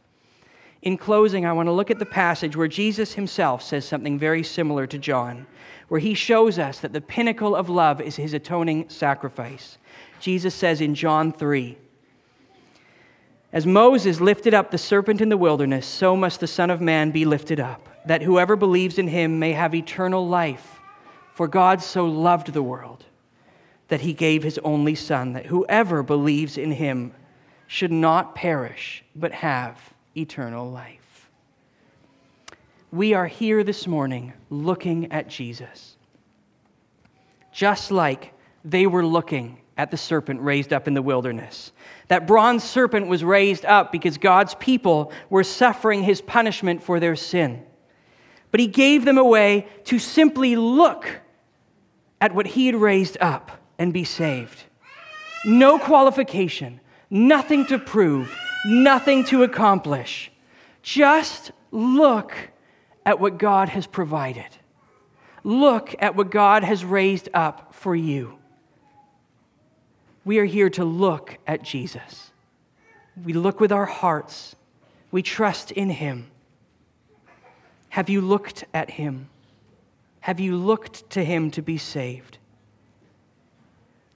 In 0.81 0.97
closing, 0.97 1.45
I 1.45 1.53
want 1.53 1.67
to 1.67 1.73
look 1.73 1.91
at 1.91 1.99
the 1.99 2.05
passage 2.05 2.55
where 2.55 2.67
Jesus 2.67 3.13
himself 3.13 3.61
says 3.61 3.85
something 3.85 4.17
very 4.17 4.43
similar 4.43 4.87
to 4.87 4.97
John 4.97 5.45
where 5.87 5.99
he 5.99 6.13
shows 6.13 6.59
us 6.59 6.79
that 6.79 6.93
the 6.93 7.01
pinnacle 7.01 7.55
of 7.55 7.69
love 7.69 8.01
is 8.01 8.15
his 8.15 8.33
atoning 8.33 8.89
sacrifice. 8.89 9.77
Jesus 10.19 10.53
says 10.53 10.81
in 10.81 10.95
John 10.95 11.31
3 11.31 11.77
As 13.53 13.65
Moses 13.65 14.19
lifted 14.19 14.53
up 14.53 14.71
the 14.71 14.77
serpent 14.77 15.21
in 15.21 15.29
the 15.29 15.37
wilderness, 15.37 15.85
so 15.85 16.15
must 16.15 16.39
the 16.39 16.47
Son 16.47 16.69
of 16.69 16.81
Man 16.81 17.11
be 17.11 17.25
lifted 17.25 17.59
up, 17.59 17.87
that 18.05 18.21
whoever 18.21 18.55
believes 18.55 18.97
in 18.97 19.07
him 19.07 19.39
may 19.39 19.53
have 19.53 19.73
eternal 19.73 20.27
life. 20.27 20.79
For 21.33 21.47
God 21.47 21.81
so 21.81 22.05
loved 22.05 22.53
the 22.53 22.63
world 22.63 23.05
that 23.89 24.01
he 24.01 24.11
gave 24.11 24.43
his 24.43 24.57
only 24.59 24.95
Son, 24.95 25.33
that 25.33 25.45
whoever 25.45 26.03
believes 26.03 26.57
in 26.57 26.71
him 26.71 27.13
should 27.67 27.91
not 27.91 28.35
perish, 28.35 29.03
but 29.15 29.31
have 29.31 29.93
eternal 30.15 30.69
life 30.69 31.06
we 32.91 33.13
are 33.13 33.27
here 33.27 33.63
this 33.63 33.85
morning 33.85 34.33
looking 34.49 35.11
at 35.11 35.27
Jesus. 35.27 35.97
just 37.57 37.89
like 37.89 38.33
they 38.63 38.85
were 38.85 39.03
looking 39.03 39.57
at 39.77 39.89
the 39.89 39.97
serpent 39.97 40.39
raised 40.41 40.71
up 40.71 40.87
in 40.87 40.93
the 40.93 41.01
wilderness. 41.01 41.71
That 42.07 42.27
bronze 42.27 42.63
serpent 42.63 43.07
was 43.07 43.23
raised 43.23 43.65
up 43.65 43.91
because 43.91 44.19
God's 44.19 44.53
people 44.55 45.11
were 45.31 45.43
suffering 45.43 46.03
his 46.03 46.21
punishment 46.21 46.83
for 46.83 46.99
their 46.99 47.15
sin. 47.15 47.63
But 48.51 48.59
he 48.59 48.67
gave 48.67 49.05
them 49.05 49.17
a 49.17 49.23
way 49.23 49.65
to 49.85 49.97
simply 49.97 50.55
look 50.55 51.09
at 52.21 52.35
what 52.35 52.45
he 52.45 52.67
had 52.67 52.75
raised 52.75 53.17
up 53.19 53.51
and 53.79 53.91
be 53.91 54.03
saved. 54.03 54.65
No 55.43 55.79
qualification, 55.79 56.79
nothing 57.09 57.65
to 57.67 57.79
prove, 57.79 58.31
nothing 58.67 59.23
to 59.25 59.41
accomplish. 59.41 60.31
Just 60.83 61.51
look 61.71 62.35
at 63.07 63.21
what 63.21 63.37
God 63.37 63.69
has 63.69 63.87
provided. 63.87 64.49
Look 65.45 65.95
at 65.99 66.17
what 66.17 66.29
God 66.29 66.65
has 66.65 66.83
raised 66.83 67.29
up 67.33 67.73
for 67.73 67.95
you. 67.95 68.37
We 70.25 70.39
are 70.39 70.45
here 70.45 70.69
to 70.71 70.83
look 70.83 71.37
at 71.47 71.63
Jesus. 71.63 72.31
We 73.23 73.31
look 73.31 73.61
with 73.61 73.71
our 73.71 73.85
hearts. 73.85 74.57
We 75.09 75.21
trust 75.23 75.71
in 75.71 75.89
him. 75.89 76.27
Have 77.87 78.09
you 78.09 78.19
looked 78.19 78.65
at 78.73 78.89
him? 78.91 79.29
Have 80.19 80.41
you 80.41 80.57
looked 80.57 81.09
to 81.11 81.23
him 81.23 81.49
to 81.51 81.61
be 81.61 81.77
saved? 81.77 82.39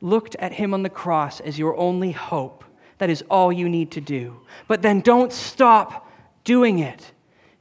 Looked 0.01 0.35
at 0.35 0.51
him 0.51 0.73
on 0.73 0.83
the 0.83 0.89
cross 0.89 1.39
as 1.39 1.57
your 1.57 1.77
only 1.77 2.11
hope. 2.11 2.65
That 2.97 3.09
is 3.09 3.23
all 3.29 3.53
you 3.53 3.69
need 3.69 3.91
to 3.91 4.01
do. 4.01 4.41
But 4.67 4.81
then 4.81 4.99
don't 4.99 5.31
stop 5.31 6.11
doing 6.43 6.79
it. 6.79 7.13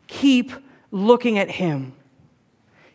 Keep 0.08 0.50
looking 0.90 1.38
at 1.38 1.50
him. 1.50 1.94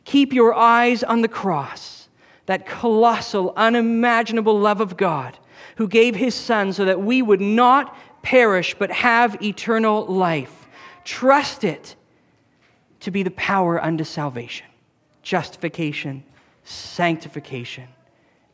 Keep 0.03 0.33
your 0.33 0.53
eyes 0.53 1.03
on 1.03 1.21
the 1.21 1.27
cross, 1.27 2.09
that 2.45 2.65
colossal, 2.65 3.53
unimaginable 3.55 4.59
love 4.59 4.81
of 4.81 4.97
God 4.97 5.37
who 5.77 5.87
gave 5.87 6.15
his 6.15 6.35
son 6.35 6.73
so 6.73 6.85
that 6.85 7.01
we 7.01 7.21
would 7.21 7.41
not 7.41 7.95
perish 8.21 8.75
but 8.77 8.91
have 8.91 9.41
eternal 9.41 10.05
life. 10.05 10.67
Trust 11.03 11.63
it 11.63 11.95
to 13.01 13.11
be 13.11 13.23
the 13.23 13.31
power 13.31 13.83
unto 13.83 14.03
salvation, 14.03 14.67
justification, 15.21 16.23
sanctification, 16.63 17.87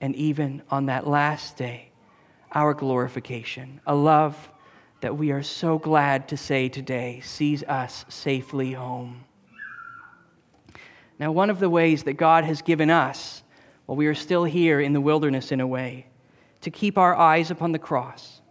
and 0.01 0.15
even 0.15 0.61
on 0.69 0.87
that 0.87 1.07
last 1.07 1.57
day, 1.57 1.89
our 2.53 2.73
glorification. 2.73 3.79
A 3.87 3.95
love 3.95 4.49
that 4.99 5.15
we 5.15 5.31
are 5.31 5.43
so 5.43 5.77
glad 5.79 6.27
to 6.27 6.37
say 6.37 6.67
today 6.69 7.21
sees 7.23 7.63
us 7.63 8.03
safely 8.09 8.73
home. 8.73 9.23
Now, 11.21 11.31
one 11.31 11.51
of 11.51 11.59
the 11.59 11.69
ways 11.69 12.01
that 12.05 12.13
God 12.13 12.45
has 12.45 12.63
given 12.63 12.89
us, 12.89 13.43
while 13.85 13.95
we 13.95 14.07
are 14.07 14.15
still 14.15 14.43
here 14.43 14.81
in 14.81 14.91
the 14.91 14.99
wilderness 14.99 15.51
in 15.51 15.59
a 15.61 15.67
way, 15.67 16.07
to 16.61 16.71
keep 16.71 16.97
our 16.97 17.15
eyes 17.15 17.51
upon 17.51 17.73
the 17.73 17.77
cross, 17.77 18.41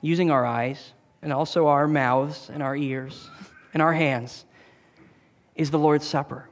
using 0.00 0.30
our 0.30 0.46
eyes 0.46 0.94
and 1.20 1.34
also 1.34 1.66
our 1.66 1.86
mouths 1.86 2.48
and 2.50 2.62
our 2.62 2.74
ears 2.74 3.28
and 3.74 3.82
our 3.82 3.92
hands 3.92 4.46
is 5.54 5.70
the 5.70 5.78
Lord's 5.78 6.06
Supper. 6.06 6.48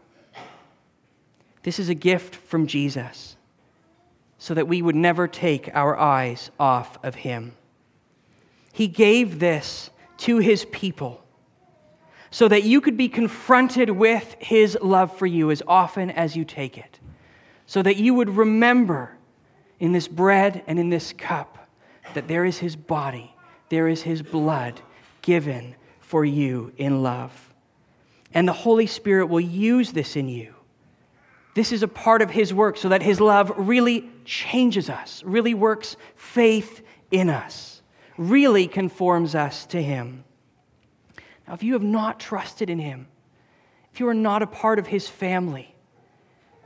This 1.63 1.79
is 1.79 1.89
a 1.89 1.95
gift 1.95 2.35
from 2.35 2.67
Jesus 2.67 3.37
so 4.37 4.53
that 4.53 4.69
we 4.69 4.83
would 4.83 4.95
never 4.95 5.27
take 5.27 5.71
our 5.73 5.97
eyes 5.97 6.51
off 6.61 7.03
of 7.03 7.15
Him. 7.15 7.55
He 8.75 8.89
gave 8.89 9.39
this 9.39 9.89
to 10.19 10.37
His 10.37 10.67
people 10.67 11.24
so 12.35 12.49
that 12.49 12.65
you 12.65 12.81
could 12.81 12.97
be 12.97 13.09
confronted 13.09 13.91
with 13.91 14.35
His 14.41 14.77
love 14.83 15.17
for 15.17 15.27
you 15.27 15.51
as 15.51 15.63
often 15.69 16.11
as 16.11 16.35
you 16.35 16.45
take 16.45 16.77
it, 16.77 16.99
so 17.67 17.81
that 17.83 17.97
you 17.97 18.15
would 18.15 18.31
remember 18.31 19.17
in 19.79 19.93
this 19.93 20.09
bread 20.09 20.63
and 20.67 20.79
in 20.79 20.91
this 20.91 21.13
cup 21.13 21.69
that 22.15 22.27
there 22.27 22.45
is 22.45 22.59
His 22.59 22.75
body, 22.75 23.35
there 23.69 23.87
is 23.87 24.03
His 24.03 24.23
blood 24.23 24.81
given 25.23 25.77
for 26.01 26.25
you 26.25 26.73
in 26.77 27.03
love 27.03 27.55
and 28.35 28.49
the 28.49 28.53
Holy 28.53 28.87
Spirit 28.87 29.27
will 29.27 29.41
use 29.41 29.93
this 29.93 30.17
in 30.17 30.29
you. 30.29 30.55
This 31.55 31.71
is 31.71 31.85
a 31.85 31.89
part 31.89 32.21
of 32.21 32.31
His 32.31 32.53
work 32.53 32.77
so 32.77 32.89
that 32.89 33.01
His 33.01 33.21
love 33.21 33.53
really 33.57 34.11
changes 34.25 34.91
us, 34.91 35.23
really 35.25 35.55
works 35.55 35.97
faith 36.17 36.83
in 37.13 37.31
us, 37.31 37.81
really 38.19 38.67
conforms 38.67 39.37
us 39.37 39.65
to 39.67 39.81
Him. 39.81 40.25
Now, 41.47 41.55
if 41.55 41.63
you 41.63 41.75
have 41.75 41.83
not 41.83 42.21
trusted 42.21 42.71
in 42.71 42.79
Him, 42.79 43.07
if 43.93 44.01
you 44.01 44.09
are 44.09 44.15
not 44.15 44.43
a 44.43 44.47
part 44.47 44.79
of 44.79 44.87
His 44.87 45.09
family, 45.09 45.75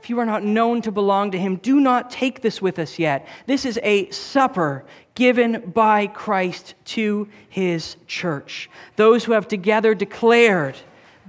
if 0.01 0.09
you 0.09 0.19
are 0.19 0.25
not 0.25 0.43
known 0.43 0.81
to 0.83 0.91
belong 0.91 1.31
to 1.31 1.37
Him, 1.37 1.57
do 1.57 1.79
not 1.79 2.09
take 2.09 2.41
this 2.41 2.61
with 2.61 2.79
us 2.79 2.97
yet. 2.97 3.27
This 3.45 3.65
is 3.65 3.79
a 3.83 4.09
supper 4.11 4.85
given 5.15 5.71
by 5.73 6.07
Christ 6.07 6.75
to 6.85 7.27
His 7.49 7.97
church. 8.07 8.69
Those 8.95 9.25
who 9.25 9.33
have 9.33 9.47
together 9.47 9.93
declared 9.93 10.77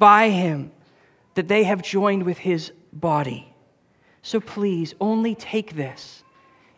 by 0.01 0.31
him, 0.31 0.73
that 1.35 1.47
they 1.47 1.63
have 1.63 1.83
joined 1.83 2.25
with 2.25 2.39
his 2.39 2.73
body. 2.93 3.55
So 4.23 4.41
please, 4.41 4.95
only 5.01 5.37
take 5.37 5.77
this 5.77 6.25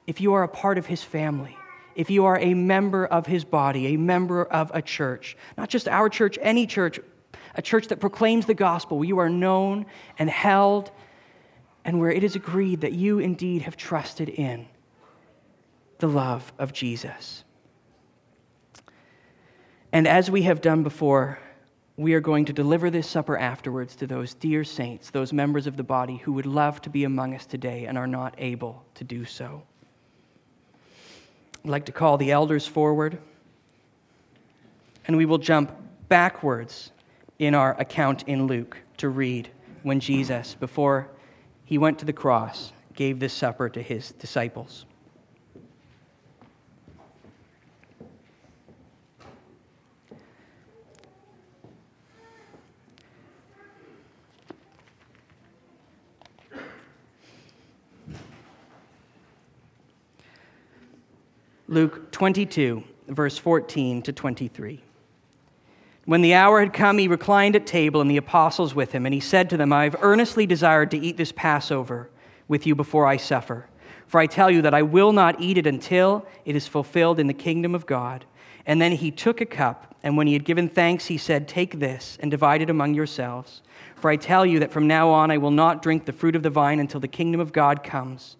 if 0.06 0.20
you 0.20 0.34
are 0.34 0.42
a 0.42 0.48
part 0.48 0.76
of 0.76 0.86
his 0.86 1.02
family, 1.02 1.56
if 1.94 2.10
you 2.10 2.24
are 2.24 2.38
a 2.38 2.54
member 2.54 3.06
of 3.06 3.26
his 3.26 3.44
body, 3.44 3.94
a 3.94 3.98
member 3.98 4.44
of 4.44 4.70
a 4.74 4.82
church, 4.82 5.36
not 5.56 5.68
just 5.68 5.88
our 5.88 6.08
church, 6.08 6.38
any 6.40 6.66
church, 6.66 7.00
a 7.54 7.62
church 7.62 7.88
that 7.88 8.00
proclaims 8.00 8.46
the 8.46 8.54
gospel, 8.54 9.04
you 9.04 9.18
are 9.18 9.28
known 9.28 9.86
and 10.18 10.30
held, 10.30 10.90
and 11.84 11.98
where 12.00 12.10
it 12.10 12.24
is 12.24 12.36
agreed 12.36 12.80
that 12.80 12.92
you 12.92 13.18
indeed 13.18 13.62
have 13.62 13.76
trusted 13.76 14.28
in 14.28 14.66
the 15.98 16.08
love 16.08 16.52
of 16.58 16.72
Jesus. 16.72 17.44
And 19.92 20.08
as 20.08 20.30
we 20.30 20.42
have 20.42 20.60
done 20.60 20.82
before, 20.82 21.38
we 21.96 22.14
are 22.14 22.20
going 22.20 22.46
to 22.46 22.52
deliver 22.52 22.90
this 22.90 23.06
supper 23.06 23.36
afterwards 23.36 23.94
to 23.96 24.06
those 24.06 24.34
dear 24.34 24.64
saints, 24.64 25.10
those 25.10 25.32
members 25.32 25.66
of 25.66 25.76
the 25.76 25.82
body 25.82 26.16
who 26.16 26.32
would 26.32 26.46
love 26.46 26.80
to 26.80 26.90
be 26.90 27.04
among 27.04 27.34
us 27.34 27.44
today 27.44 27.84
and 27.84 27.98
are 27.98 28.06
not 28.06 28.34
able 28.38 28.84
to 28.94 29.04
do 29.04 29.24
so. 29.24 29.62
I'd 31.64 31.70
like 31.70 31.86
to 31.86 31.92
call 31.92 32.18
the 32.18 32.32
elders 32.32 32.66
forward, 32.66 33.18
and 35.06 35.16
we 35.16 35.26
will 35.26 35.38
jump 35.38 35.72
backwards 36.08 36.90
in 37.38 37.54
our 37.54 37.80
account 37.80 38.24
in 38.26 38.46
Luke 38.46 38.76
to 38.96 39.08
read 39.08 39.48
when 39.82 40.00
Jesus, 40.00 40.54
before 40.54 41.08
he 41.64 41.78
went 41.78 41.98
to 42.00 42.04
the 42.04 42.12
cross, 42.12 42.72
gave 42.94 43.20
this 43.20 43.32
supper 43.32 43.68
to 43.68 43.80
his 43.80 44.12
disciples. 44.12 44.86
Luke 61.72 62.12
22, 62.12 62.84
verse 63.08 63.38
14 63.38 64.02
to 64.02 64.12
23. 64.12 64.82
When 66.04 66.20
the 66.20 66.34
hour 66.34 66.60
had 66.60 66.74
come, 66.74 66.98
he 66.98 67.08
reclined 67.08 67.56
at 67.56 67.66
table 67.66 68.02
and 68.02 68.10
the 68.10 68.18
apostles 68.18 68.74
with 68.74 68.92
him, 68.92 69.06
and 69.06 69.14
he 69.14 69.20
said 69.20 69.48
to 69.48 69.56
them, 69.56 69.72
I 69.72 69.84
have 69.84 69.96
earnestly 70.02 70.44
desired 70.44 70.90
to 70.90 70.98
eat 70.98 71.16
this 71.16 71.32
Passover 71.32 72.10
with 72.46 72.66
you 72.66 72.74
before 72.74 73.06
I 73.06 73.16
suffer. 73.16 73.70
For 74.06 74.20
I 74.20 74.26
tell 74.26 74.50
you 74.50 74.60
that 74.60 74.74
I 74.74 74.82
will 74.82 75.12
not 75.14 75.40
eat 75.40 75.56
it 75.56 75.66
until 75.66 76.26
it 76.44 76.54
is 76.54 76.68
fulfilled 76.68 77.18
in 77.18 77.26
the 77.26 77.32
kingdom 77.32 77.74
of 77.74 77.86
God. 77.86 78.26
And 78.66 78.78
then 78.78 78.92
he 78.92 79.10
took 79.10 79.40
a 79.40 79.46
cup, 79.46 79.96
and 80.02 80.14
when 80.14 80.26
he 80.26 80.34
had 80.34 80.44
given 80.44 80.68
thanks, 80.68 81.06
he 81.06 81.16
said, 81.16 81.48
Take 81.48 81.80
this 81.80 82.18
and 82.20 82.30
divide 82.30 82.60
it 82.60 82.68
among 82.68 82.92
yourselves. 82.92 83.62
For 83.96 84.10
I 84.10 84.16
tell 84.16 84.44
you 84.44 84.58
that 84.58 84.72
from 84.72 84.86
now 84.86 85.08
on 85.08 85.30
I 85.30 85.38
will 85.38 85.50
not 85.50 85.80
drink 85.80 86.04
the 86.04 86.12
fruit 86.12 86.36
of 86.36 86.42
the 86.42 86.50
vine 86.50 86.80
until 86.80 87.00
the 87.00 87.08
kingdom 87.08 87.40
of 87.40 87.50
God 87.50 87.82
comes. 87.82 88.36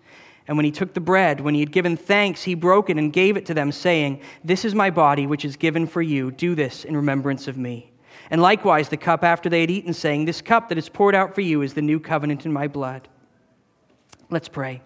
And 0.53 0.59
when 0.59 0.67
he 0.67 0.71
took 0.71 0.93
the 0.93 1.01
bread, 1.01 1.41
when 1.41 1.55
he 1.55 1.61
had 1.61 1.73
given 1.73 1.97
thanks, 1.97 2.43
he 2.43 2.55
broke 2.55 2.91
it 2.91 2.99
and 2.99 3.11
gave 3.11 3.39
it 3.39 3.47
to 3.47 3.55
them, 3.55 3.73
saying, 3.73 4.21
This 4.45 4.67
is 4.67 4.75
my 4.75 4.91
body, 4.91 5.27
which 5.27 5.47
is 5.47 5.57
given 5.57 5.87
for 5.87 6.03
you. 6.03 6.31
Do 6.31 6.55
this 6.55 6.85
in 6.85 6.95
remembrance 6.95 7.49
of 7.49 7.57
me. 7.57 7.91
And 8.31 8.43
likewise 8.43 8.91
the 8.91 8.99
cup 8.99 9.25
after 9.25 9.49
they 9.49 9.63
had 9.63 9.71
eaten, 9.71 9.95
saying, 9.95 10.27
This 10.27 10.43
cup 10.43 10.69
that 10.69 10.77
is 10.77 10.91
poured 10.91 11.15
out 11.15 11.35
for 11.35 11.41
you 11.41 11.63
is 11.63 11.73
the 11.73 11.81
new 11.81 11.99
covenant 11.99 12.45
in 12.45 12.53
my 12.53 12.69
blood. 12.69 13.09
Let's 14.29 14.51
pray. 14.51 14.83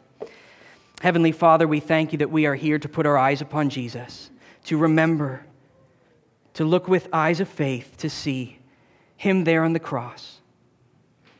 Heavenly 1.01 1.33
Father, 1.33 1.67
we 1.67 1.81
thank 1.81 2.13
you 2.13 2.19
that 2.19 2.31
we 2.31 2.47
are 2.47 2.55
here 2.55 2.79
to 2.79 2.89
put 2.89 3.05
our 3.05 3.19
eyes 3.19 3.41
upon 3.41 3.69
Jesus, 3.69 4.31
to 4.67 4.79
remember, 4.79 5.45
to 6.55 6.65
look 6.65 6.87
with 6.87 7.09
eyes 7.13 7.41
of 7.41 7.49
faith, 7.49 7.97
to 7.97 8.09
see 8.09 8.61
him 9.17 9.43
there 9.43 9.65
on 9.65 9.73
the 9.73 9.81
cross. 9.81 10.36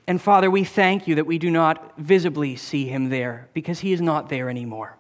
And 0.09 0.23
Father, 0.23 0.51
we 0.51 0.63
thank 0.65 1.09
you 1.09 1.17
that 1.17 1.27
we 1.27 1.39
do 1.39 1.51
not 1.51 1.99
visibly 1.99 2.55
see 2.57 2.87
him 2.87 3.09
there 3.09 3.49
because 3.55 3.81
he 3.81 3.93
is 3.93 4.01
not 4.01 4.29
there 4.29 4.49
anymore. 4.49 4.97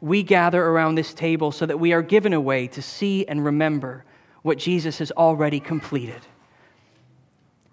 We 0.00 0.22
gather 0.22 0.62
around 0.62 0.94
this 0.94 1.14
table 1.14 1.52
so 1.52 1.64
that 1.64 1.80
we 1.80 1.92
are 1.94 2.02
given 2.02 2.34
a 2.34 2.40
way 2.40 2.66
to 2.68 2.82
see 2.82 3.26
and 3.26 3.44
remember 3.44 4.04
what 4.42 4.58
Jesus 4.58 4.98
has 4.98 5.10
already 5.12 5.58
completed. 5.58 6.20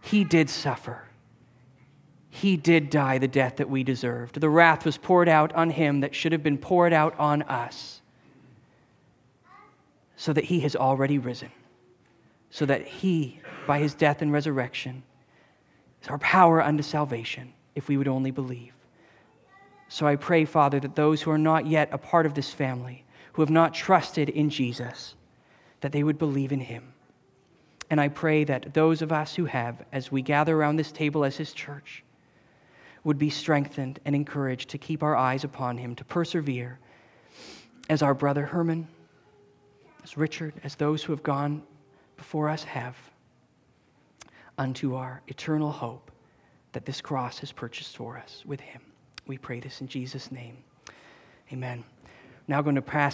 He 0.01 0.23
did 0.23 0.49
suffer. 0.49 1.03
he 2.33 2.57
did 2.57 2.89
die 2.89 3.19
the 3.19 3.27
death 3.27 3.57
that 3.57 3.69
we 3.69 3.83
deserved. 3.83 4.41
The 4.41 4.49
wrath 4.49 4.85
was 4.85 4.97
poured 4.97 5.29
out 5.29 5.53
on 5.53 5.69
him 5.69 5.99
that 5.99 6.15
should 6.15 6.31
have 6.31 6.41
been 6.41 6.57
poured 6.57 6.91
out 6.91 7.17
on 7.19 7.43
us, 7.43 8.01
so 10.15 10.33
that 10.33 10.45
he 10.45 10.59
has 10.61 10.75
already 10.75 11.19
risen, 11.19 11.51
so 12.49 12.65
that 12.65 12.87
he, 12.87 13.39
by 13.67 13.77
his 13.77 13.93
death 13.93 14.23
and 14.23 14.33
resurrection, 14.33 15.03
is 16.03 16.09
our 16.09 16.19
power 16.19 16.61
unto 16.61 16.83
salvation, 16.83 17.53
if 17.75 17.87
we 17.87 17.97
would 17.97 18.07
only 18.07 18.31
believe. 18.31 18.73
So 19.87 20.05
I 20.05 20.17
pray, 20.17 20.43
Father, 20.43 20.79
that 20.81 20.95
those 20.95 21.21
who 21.21 21.31
are 21.31 21.37
not 21.37 21.65
yet 21.65 21.89
a 21.91 21.97
part 21.97 22.25
of 22.25 22.33
this 22.33 22.51
family, 22.51 23.05
who 23.33 23.41
have 23.41 23.49
not 23.49 23.73
trusted 23.73 24.29
in 24.29 24.49
Jesus, 24.49 25.15
that 25.81 25.91
they 25.91 26.03
would 26.03 26.17
believe 26.17 26.51
in 26.51 26.59
him. 26.59 26.93
And 27.89 28.01
I 28.01 28.07
pray 28.07 28.43
that 28.43 28.73
those 28.73 29.01
of 29.01 29.11
us 29.11 29.35
who 29.35 29.45
have, 29.45 29.85
as 29.91 30.11
we 30.11 30.21
gather 30.21 30.57
around 30.57 30.75
this 30.75 30.91
table 30.91 31.23
as 31.23 31.37
his 31.37 31.53
church, 31.53 32.03
would 33.03 33.19
be 33.19 33.29
strengthened 33.29 33.99
and 34.05 34.15
encouraged 34.15 34.69
to 34.69 34.77
keep 34.77 35.03
our 35.03 35.15
eyes 35.15 35.43
upon 35.43 35.77
him, 35.77 35.95
to 35.95 36.05
persevere 36.05 36.79
as 37.89 38.01
our 38.01 38.13
brother 38.13 38.45
Herman, 38.45 38.87
as 40.03 40.17
Richard, 40.17 40.53
as 40.63 40.75
those 40.75 41.03
who 41.03 41.13
have 41.13 41.23
gone 41.23 41.63
before 42.17 42.49
us 42.49 42.63
have, 42.63 42.95
unto 44.57 44.95
our 44.95 45.21
eternal 45.27 45.71
hope 45.71 46.11
that 46.73 46.85
this 46.85 47.01
cross 47.01 47.39
has 47.39 47.51
purchased 47.51 47.97
for 47.97 48.17
us 48.17 48.43
with 48.45 48.59
him. 48.59 48.81
We 49.25 49.37
pray 49.37 49.59
this 49.59 49.81
in 49.81 49.87
Jesus' 49.87 50.31
name. 50.31 50.57
Amen. 51.51 51.83
Now 52.47 52.61
going 52.61 52.75
to 52.75 52.81
pass 52.81 53.01